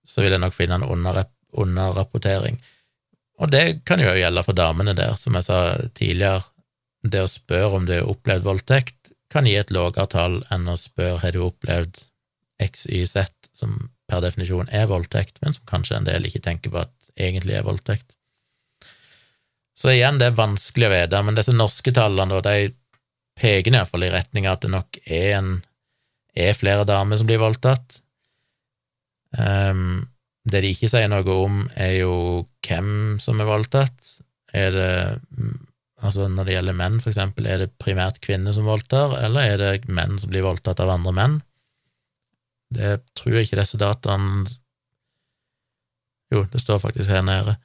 [0.06, 2.60] så vil jeg nok finne en underrapportering.
[3.42, 5.60] Og det kan jo gjelde for damene der, som jeg sa
[5.98, 6.46] tidligere.
[7.06, 10.78] Det å spørre om du har opplevd voldtekt, kan gi et lavere tall enn å
[10.80, 12.00] spørre har du opplevd
[12.64, 13.76] XYZ, som
[14.10, 17.66] per definisjon er voldtekt, men som kanskje en del ikke tenker på at egentlig er
[17.68, 18.16] voldtekt.
[19.76, 22.72] Så igjen, det er vanskelig å vite, men disse norske tallene, de
[23.36, 25.50] peker iallfall i retning av at det nok er, en,
[26.36, 28.02] er flere damer som blir voldtatt.
[29.36, 30.06] Um,
[30.46, 32.16] det de ikke sier noe om, er jo
[32.66, 34.12] hvem som er voldtatt.
[34.56, 34.92] Er det
[36.06, 39.62] Altså når det gjelder menn, for eksempel, er det primært kvinner som voldtar, eller er
[39.62, 41.38] det menn som blir voldtatt av andre menn?
[42.76, 44.46] Det tror jeg ikke disse dataene
[46.34, 47.56] Jo, det står faktisk her nede.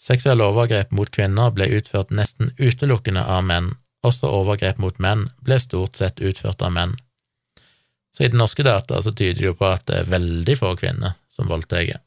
[0.00, 3.72] Seksuelle overgrep mot kvinner ble utført nesten utelukkende av menn,
[4.06, 6.96] også overgrep mot menn ble stort sett utført av menn.
[8.14, 10.74] Så i den norske data så tyder det jo på at det er veldig få
[10.80, 11.98] kvinner som voldtar.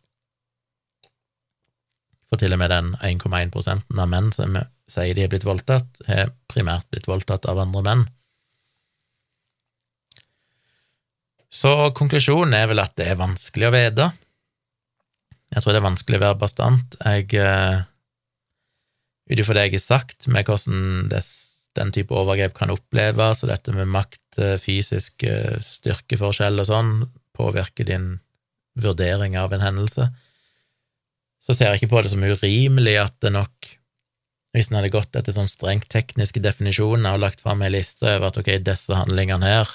[2.31, 4.57] For til og med den 1,1% av menn som
[4.91, 8.03] sier de er blitt voldtatt, har primært blitt voldtatt av andre menn.
[11.51, 14.07] Så konklusjonen er vel at det er vanskelig å vite.
[15.51, 16.99] Jeg tror det er vanskelig å være bastant.
[17.03, 17.87] Jeg eh,
[19.31, 21.21] Ut ifra det jeg har sagt med hvordan det,
[21.77, 26.91] den type overgrep kan oppleves, og dette med makt, eh, fysisk eh, styrkeforskjell og sånn,
[27.37, 28.19] påvirker din
[28.79, 30.09] vurdering av en hendelse,
[31.41, 33.71] så ser jeg ikke på det som urimelig at det nok,
[34.51, 38.29] hvis en hadde gått etter sånn strengt tekniske definisjoner og lagt fram ei liste over
[38.29, 39.71] at ok, disse handlingene her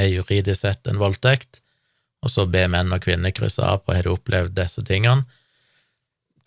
[0.00, 1.60] er juridisk sett en voldtekt,
[2.24, 5.28] og så be menn og kvinner krysse av på har du opplevd disse tingene,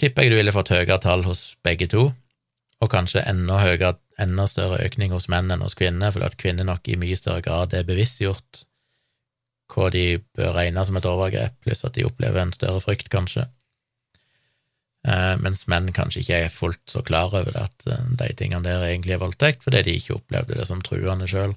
[0.02, 2.10] tipper jeg du ville fått høyere tall hos begge to,
[2.84, 6.68] og kanskje enda høyere, enda større økning hos menn enn hos kvinner, fordi at kvinner
[6.68, 8.66] nok i mye større grad er bevisstgjort
[9.74, 13.48] hva de bør regne som et overgrep, pluss at de opplever en større frykt, kanskje.
[15.08, 18.64] Eh, mens menn kanskje ikke er fullt så klar over det, at eh, de tingene
[18.66, 21.56] der egentlig er voldtekt, fordi de ikke opplevde det som truende sjøl.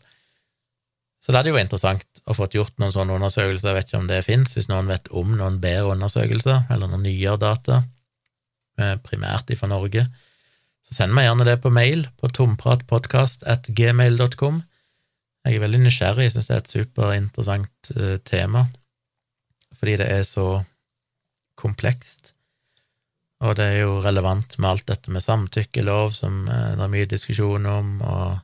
[1.20, 4.10] Så det hadde jo interessant å få gjort noen sånne undersøkelser, jeg vet ikke om
[4.10, 7.82] det fins, hvis noen vet om noen bedre undersøkelser, eller noen nyere data,
[8.80, 10.06] eh, primært ifra Norge,
[10.90, 14.56] så send meg gjerne det på mail på tompratpodkast.gmail.com.
[15.46, 17.80] Jeg er veldig nysgjerrig, jeg syns det er et superinteressant
[18.28, 18.62] tema,
[19.78, 20.48] fordi det er så
[21.60, 22.22] komplekst.
[23.40, 27.08] Og det er jo relevant med alt dette med samtykkelov, som eh, det er mye
[27.08, 28.40] diskusjon om, og,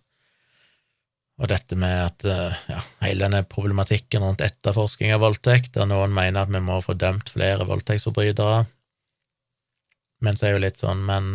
[1.37, 6.17] og dette med at eh, ja, hele denne problematikken rundt etterforsking av voldtekt, der noen
[6.17, 8.65] mener at vi må få dømt flere voldtektsforbrytere.
[10.25, 11.27] Men så er jo litt sånn, men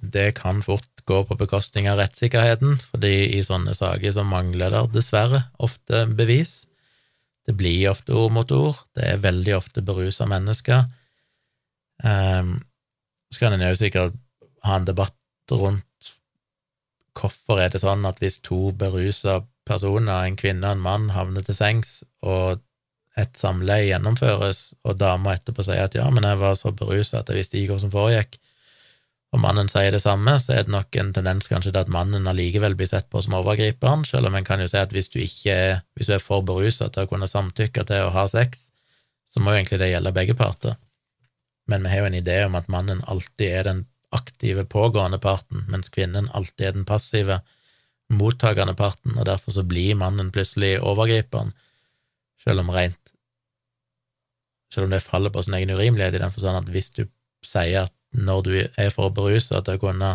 [0.00, 4.84] det kan fort gå på bekostning av rettssikkerheten, fordi i sånne saker så mangler det
[4.94, 6.64] dessverre ofte bevis.
[7.48, 10.86] Det blir ofte ord mot ord, det er veldig ofte berusa mennesker
[12.02, 12.60] Um,
[13.32, 14.16] så kan en jo sikkert
[14.64, 15.16] ha en debatt
[15.52, 15.86] rundt
[17.18, 21.44] hvorfor er det sånn at hvis to berusa personer, en kvinne og en mann, havner
[21.44, 22.62] til sengs, og
[23.18, 27.30] et samleie gjennomføres, og dama etterpå sier at ja, men jeg var så berusa at
[27.30, 28.38] jeg visste ikke hva som foregikk,
[29.30, 32.26] og mannen sier det samme, så er det nok en tendens kanskje til at mannen
[32.26, 35.20] allikevel blir sett på som overgriperen, selv om en kan jo si at hvis du
[35.22, 35.56] ikke
[35.94, 38.68] hvis du er for berusa til å kunne samtykke til å ha sex,
[39.30, 40.74] så må jo egentlig det gjelde begge parter.
[41.70, 45.62] Men vi har jo en idé om at mannen alltid er den aktive, pågående parten,
[45.70, 47.38] mens kvinnen alltid er den passive,
[48.10, 51.54] mottagende parten, og derfor så blir mannen plutselig overgriperen,
[52.42, 52.98] selv om rent
[54.70, 57.04] selv om det faller på sin egen urimelighet, i den forstand at hvis du
[57.46, 60.14] sier at når du er for berusa til å kunne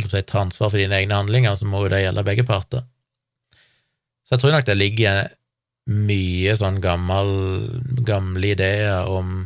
[0.00, 2.86] si, ta ansvar for dine egne handlinger, så må jo det gjelde begge parter.
[4.26, 5.28] Så jeg tror nok det ligger
[5.86, 7.30] mye sånn gammel,
[8.06, 9.44] gamle ideer om,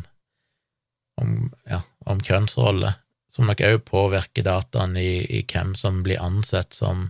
[1.21, 1.35] om,
[1.69, 2.97] ja, om kjønnsroller,
[3.31, 7.09] som nok òg påvirker dataen i, i, hvem som blir ansett som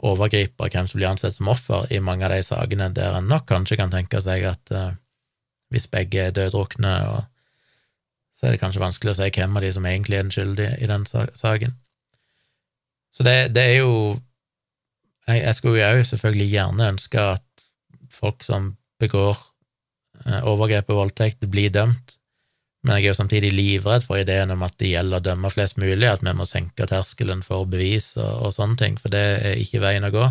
[0.00, 3.44] overgriper, hvem som blir ansett som offer, i mange av de sakene der en nok
[3.50, 4.94] kanskje kan tenke seg at uh,
[5.70, 6.94] hvis begge er døddrukne,
[8.40, 10.76] så er det kanskje vanskelig å si hvem av de som egentlig er den skyldige
[10.80, 11.02] i den
[11.36, 11.74] saken.
[13.12, 13.92] Så det, det er jo
[15.28, 17.66] jeg, jeg skulle jo selvfølgelig gjerne ønske at
[18.10, 19.36] folk som begår
[20.24, 22.16] eh, overgrep og voldtekt, blir dømt,
[22.80, 25.76] men jeg er jo samtidig livredd for ideen om at det gjelder å dømme flest
[25.80, 29.60] mulig, at vi må senke terskelen for bevis og, og sånne ting, for det er
[29.60, 30.30] ikke veien å gå.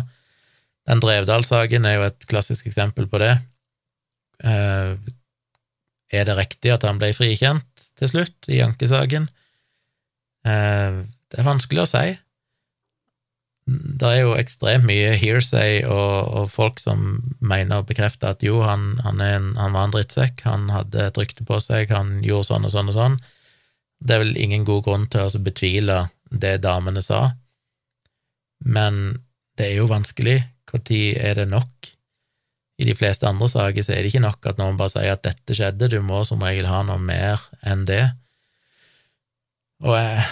[0.90, 3.36] Den Drevdal-saken er jo et klassisk eksempel på det.
[4.42, 4.96] Eh,
[6.10, 7.69] er det riktig at han ble frikjent
[8.00, 9.28] til slutt i ankesaken?
[10.48, 12.04] Eh, det er vanskelig å si
[13.70, 18.62] det er jo ekstremt mye hearsay og, og, folk som mener og bekrefter at jo,
[18.66, 22.50] han, han, en, han, var en drittsekk, han hadde et rykte på seg, han gjorde
[22.50, 23.18] sånn og sånn og sånn.
[24.00, 27.34] Det er vel ingen god grunn til å betvile det damene sa,
[28.64, 29.20] men
[29.58, 30.40] det er jo vanskelig.
[30.70, 31.88] Når er det nok?
[32.80, 35.24] I de fleste andre saker så er det ikke nok at noen bare sier at
[35.26, 38.06] dette skjedde, du må som regel ha noe mer enn det.
[39.84, 40.22] Og jeg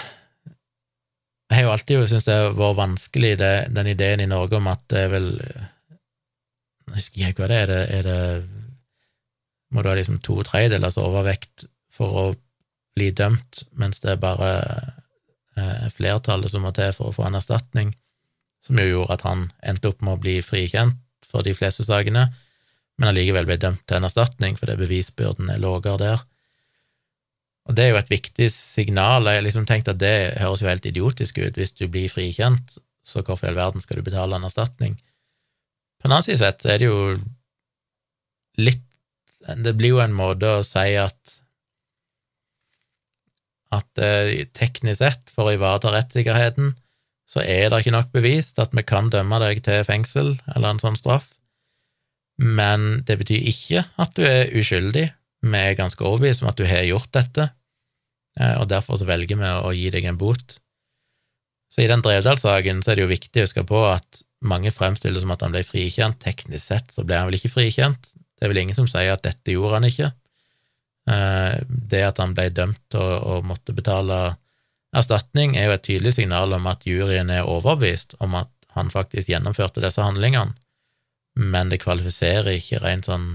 [1.49, 4.67] jeg har jo alltid syntes det har vært vanskelig, det, den ideen i Norge om
[4.69, 7.71] at det er vel Jeg husker ikke hva det er.
[7.97, 8.19] Er det,
[9.73, 12.25] Må du ha liksom to tredjedels overvekt for å
[12.97, 14.51] bli dømt, mens det er bare
[15.57, 17.91] eh, flertallet som må til for å få en erstatning,
[18.65, 20.97] som jo gjorde at han endte opp med å bli frikjent
[21.29, 22.27] for de fleste sakene,
[22.99, 26.25] men allikevel ble dømt til en erstatning fordi bevisbyrden er lavere der.
[27.69, 29.27] Og det er jo et viktig signal.
[29.29, 31.59] Jeg har liksom tenkt at det høres jo helt idiotisk ut.
[31.59, 34.97] Hvis du blir frikjent, så hvorfor i all verden skal du betale en erstatning?
[35.99, 37.01] På en annen side sett så er det jo
[38.59, 38.85] litt
[39.39, 41.37] Det blir jo en måte å si at
[43.71, 46.73] at eh, teknisk sett, for å ivareta rettssikkerheten,
[47.29, 50.81] så er det ikke nok bevist at vi kan dømme deg til fengsel eller en
[50.81, 51.29] sånn straff,
[52.41, 55.09] men det betyr ikke at du er uskyldig.
[55.45, 57.49] Vi er ganske overbevist om at du har gjort dette,
[58.39, 60.57] Eh, og derfor velger vi å gi deg en bot.
[61.69, 65.25] Så i den Drevdal-saken er det jo viktig å huske på at mange fremstiller det
[65.25, 66.19] som at han ble frikjent.
[66.23, 68.09] Teknisk sett så ble han vel ikke frikjent.
[68.09, 70.11] Det er vel ingen som sier at dette gjorde han ikke.
[71.09, 74.21] Eh, det at han ble dømt og, og måtte betale
[74.95, 79.29] erstatning, er jo et tydelig signal om at juryen er overbevist om at han faktisk
[79.29, 80.55] gjennomførte disse handlingene,
[81.39, 83.29] men det kvalifiserer ikke rent sånn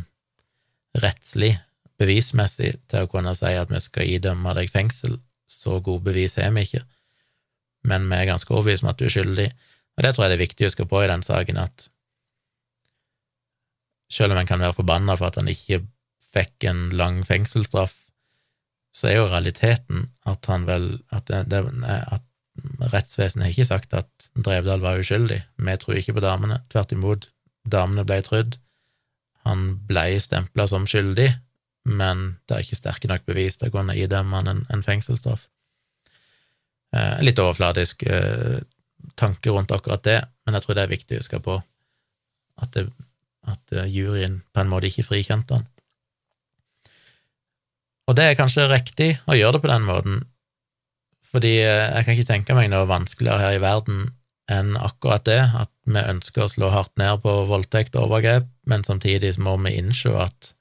[1.02, 1.55] rettslig
[1.98, 5.18] bevismessig til å kunne si at vi skal idømme deg fengsel.
[5.50, 6.82] Så gode bevis har vi ikke,
[7.88, 9.48] men vi er ganske overbevist om at du er skyldig.
[9.94, 11.88] Og det tror jeg det er viktig å huske på i den saken, at
[14.12, 15.84] selv om en kan være forbanna for at han ikke
[16.34, 17.94] fikk en lang fengselsstraff,
[18.95, 22.22] så er jo realiteten at han vel At, at
[22.92, 25.40] rettsvesenet har ikke sagt at Drevdal var uskyldig.
[25.57, 26.61] Vi tror ikke på damene.
[26.70, 27.26] Tvert imot,
[27.66, 28.59] damene ble trudd.
[29.45, 31.32] Han ble stempla som skyldig,
[31.84, 35.49] men det er ikke sterke nok bevis til å kunne idømme han en, en fengselsstraff.
[36.95, 38.62] Eh, litt overfladisk eh,
[39.18, 41.59] tanke rundt akkurat det, men jeg tror det er viktig å huske på
[42.62, 42.86] at, det,
[43.51, 45.66] at uh, juryen på en måte ikke frikjente han.
[48.09, 50.18] Og det er kanskje riktig å gjøre det på den måten,
[51.32, 54.05] fordi uh, jeg kan ikke tenke meg noe vanskeligere her i verden
[54.52, 58.84] enn akkurat det, at vi ønsker å slå hardt ned på voldtekt og overgrep, men
[58.84, 60.52] samtidig må vi innse at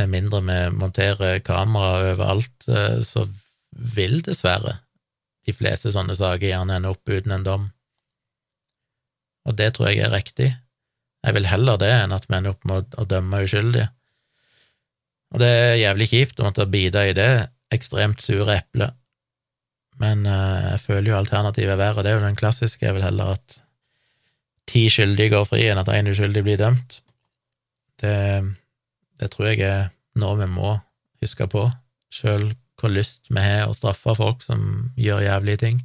[0.00, 3.26] med mindre vi monterer kamera overalt, eh, så
[3.70, 4.78] vil dessverre
[5.46, 7.68] de fleste sånne saker gjerne ende opp uten en dom.
[9.48, 10.50] Og det tror jeg er riktig.
[11.24, 13.90] Jeg vil heller det enn at vi ender opp med å dømme uskyldige.
[15.30, 17.30] Og det er jævlig kjipt å måtte bite i det
[17.70, 18.96] ekstremt sure eplet,
[20.00, 22.02] men uh, jeg føler jo alternativet er verre.
[22.02, 23.60] Det er jo den klassiske, jeg vil heller at
[24.70, 27.02] ti skyldige går fri enn at én uskyldig blir dømt.
[28.00, 28.16] Det
[29.20, 30.74] det tror jeg er noe vi må
[31.20, 31.66] huske på,
[32.12, 32.50] sjøl
[32.80, 35.80] hvor lyst vi har å straffe folk som gjør jævlige ting.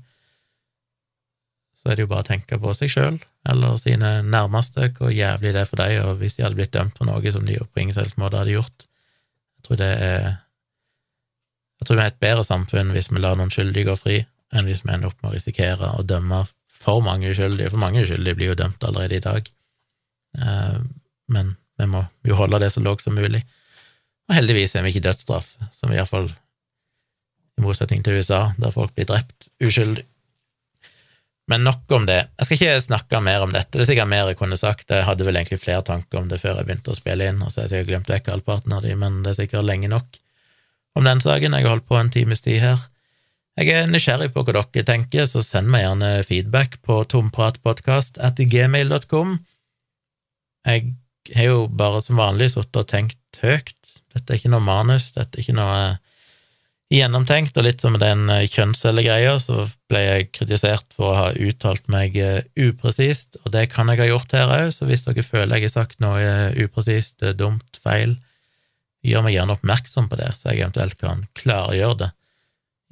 [1.75, 5.51] Så er det jo bare å tenke på seg sjøl eller sine nærmeste, hvor jævlig
[5.53, 7.83] det er for dem, og hvis de hadde blitt dømt for noe som de på
[7.83, 8.87] ingen måte hadde gjort.
[9.65, 10.25] Jeg tror det er
[11.81, 14.19] Jeg tror vi er et bedre samfunn hvis vi lar noen skyldige gå fri,
[14.53, 18.03] enn hvis vi ender opp med å risikere å dømme for mange uskyldige, for mange
[18.05, 19.49] uskyldige blir jo dømt allerede i dag.
[20.39, 20.77] Eh,
[21.33, 23.41] men Vi må jo holde det så lågt som mulig.
[24.29, 26.29] Og heldigvis er vi ikke dødsstraff, som i hvert fall
[27.57, 30.05] i motsetning til USA, der folk blir drept uskyldig.
[31.47, 32.21] Men nok om det.
[32.39, 34.89] Jeg skal ikke snakke mer om dette, det er sikkert mer jeg kunne sagt.
[34.89, 37.51] Jeg hadde vel egentlig flere tanker om det før jeg begynte å spille inn, og
[37.51, 40.09] så har jeg sikkert glemt vekk halvparten av de, men det er sikkert lenge nok
[40.97, 41.53] om den saken.
[41.53, 42.79] Jeg har holdt på en times tid her.
[43.55, 49.29] Jeg er nysgjerrig på hva dere tenker, så send meg gjerne feedback på tompratpodkast.gmail.com.
[50.65, 50.79] Jeg
[51.37, 53.75] har jo bare som vanlig sittet og tenkt høyt.
[54.15, 55.79] Dette er ikke noe manus, dette er ikke noe
[56.93, 61.87] gjennomtenkt, og litt som den eh, kjønnscellegreia, så ble jeg kritisert for å ha uttalt
[61.91, 65.57] meg eh, upresist, og det kan jeg ha gjort her òg, så hvis dere føler
[65.57, 68.19] jeg har sagt noe eh, upresist, dumt, feil,
[69.05, 72.11] gjør meg gjerne oppmerksom på det, så jeg eventuelt kan klargjøre det,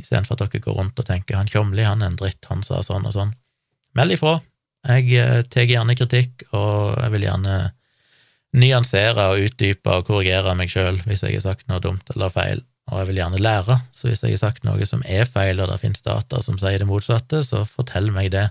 [0.02, 2.82] istedenfor at dere går rundt og tenker han Tjomli, han er en dritt, han sa
[2.86, 3.38] sånn og sånn.
[3.94, 4.40] Meld ifra.
[4.90, 7.58] Jeg tar gjerne kritikk, og jeg vil gjerne
[8.58, 12.62] nyansere og utdype og korrigere meg sjøl hvis jeg har sagt noe dumt eller feil
[12.92, 15.72] og jeg vil gjerne lære, så hvis jeg har sagt noe som er feil, og
[15.72, 18.50] det finnes data som sier det motsatte, så fortell meg det,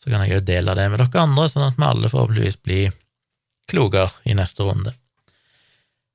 [0.00, 2.94] så kan jeg jo dele det med dere andre, sånn at vi alle forhåpentligvis blir
[3.70, 4.94] klokere i neste runde.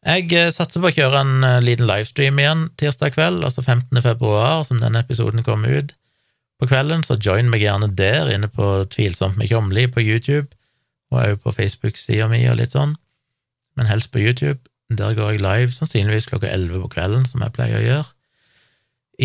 [0.06, 3.90] Jeg eh, satser på å kjøre en eh, liten livestream igjen tirsdag kveld, altså 15.
[4.06, 5.96] februar, som denne episoden kommer ut.
[6.62, 10.54] På kvelden, så join meg gjerne der, inne på Tvilsomt med Tjomli på YouTube,
[11.12, 12.96] og òg på Facebook-sida mi og litt sånn,
[13.76, 14.62] men helst på YouTube.
[14.94, 18.10] Der går jeg live sannsynligvis klokka elleve på kvelden, som jeg pleier å gjøre.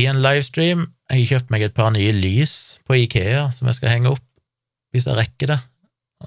[0.01, 3.81] I en livestream jeg har kjøpt meg et par nye lys på Ikea som jeg
[3.81, 4.27] skal henge opp,
[4.95, 5.59] hvis jeg rekker det,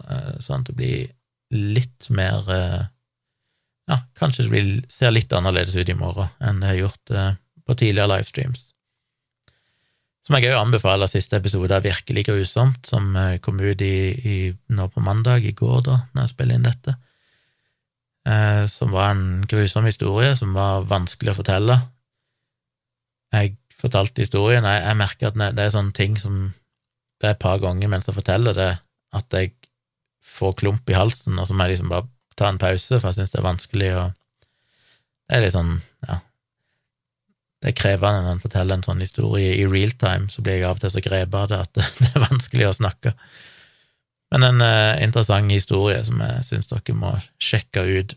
[0.03, 1.13] eh, sånn at det blir
[1.53, 2.81] litt mer eh,
[3.91, 7.33] Ja, kanskje det blir, ser litt annerledes ut i morgen enn det har gjort eh,
[7.67, 8.69] på tidligere livestreams.
[10.23, 13.09] Som jeg òg anbefaler siste episode av Virkelig grusomt, som
[13.43, 14.35] kom ut i, i,
[14.71, 16.95] nå på mandag, i går, da, når jeg spiller inn dette
[18.29, 21.77] eh, som var en grusom historie som var vanskelig å fortelle.
[23.33, 26.53] Jeg fortalte historien, jeg, jeg merker at det er sånne ting som
[27.21, 28.71] Det er et par ganger mens jeg forteller det,
[29.15, 29.53] at jeg
[30.27, 33.15] får klump i halsen, og så må jeg liksom bare ta en pause, for jeg
[33.21, 34.03] syns det er vanskelig å
[35.23, 35.77] Det er litt sånn,
[36.09, 36.17] ja
[37.63, 40.67] Det er krevende når en forteller en sånn historie i real time, så blir jeg
[40.67, 43.15] av og til så grepet av det at det er vanskelig å snakke.
[44.33, 48.15] Men en uh, interessant historie som jeg syns dere må sjekke ut.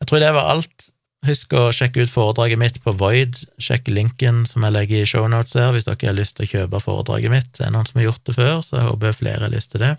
[0.00, 0.90] Jeg tror det var alt.
[1.26, 3.42] Husk å sjekke ut foredraget mitt på Void.
[3.60, 6.80] Sjekk linken som jeg legger i shownotes her, hvis dere har lyst til å kjøpe
[6.80, 7.50] foredraget mitt.
[7.58, 9.84] Det er noen som har gjort det før, så jeg håper flere har lyst til
[9.84, 9.96] det.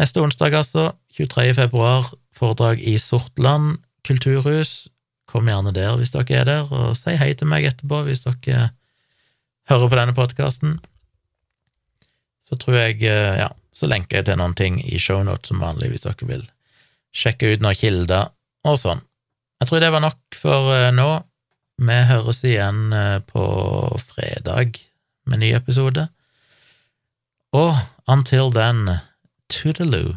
[0.00, 1.54] Neste onsdag, altså, 23.
[1.56, 4.90] februar, foredrag i Sortland kulturhus.
[5.30, 8.70] Kom gjerne der hvis dere er der, og si hei til meg etterpå hvis dere
[9.70, 10.78] hører på denne podkasten.
[12.44, 15.92] Så tror jeg, eh, ja, så lenker jeg til noen ting i shownotes som vanlig,
[15.92, 16.46] hvis dere vil
[17.16, 18.30] sjekke ut noen kilder
[18.66, 19.02] og sånn.
[19.60, 21.10] Jeg tror det var nok for eh, nå.
[21.80, 23.44] Vi høres igjen eh, på
[24.12, 24.80] fredag
[25.28, 26.08] med ny episode.
[27.56, 27.76] Og
[28.10, 29.00] until then,
[29.52, 30.16] toodaloo.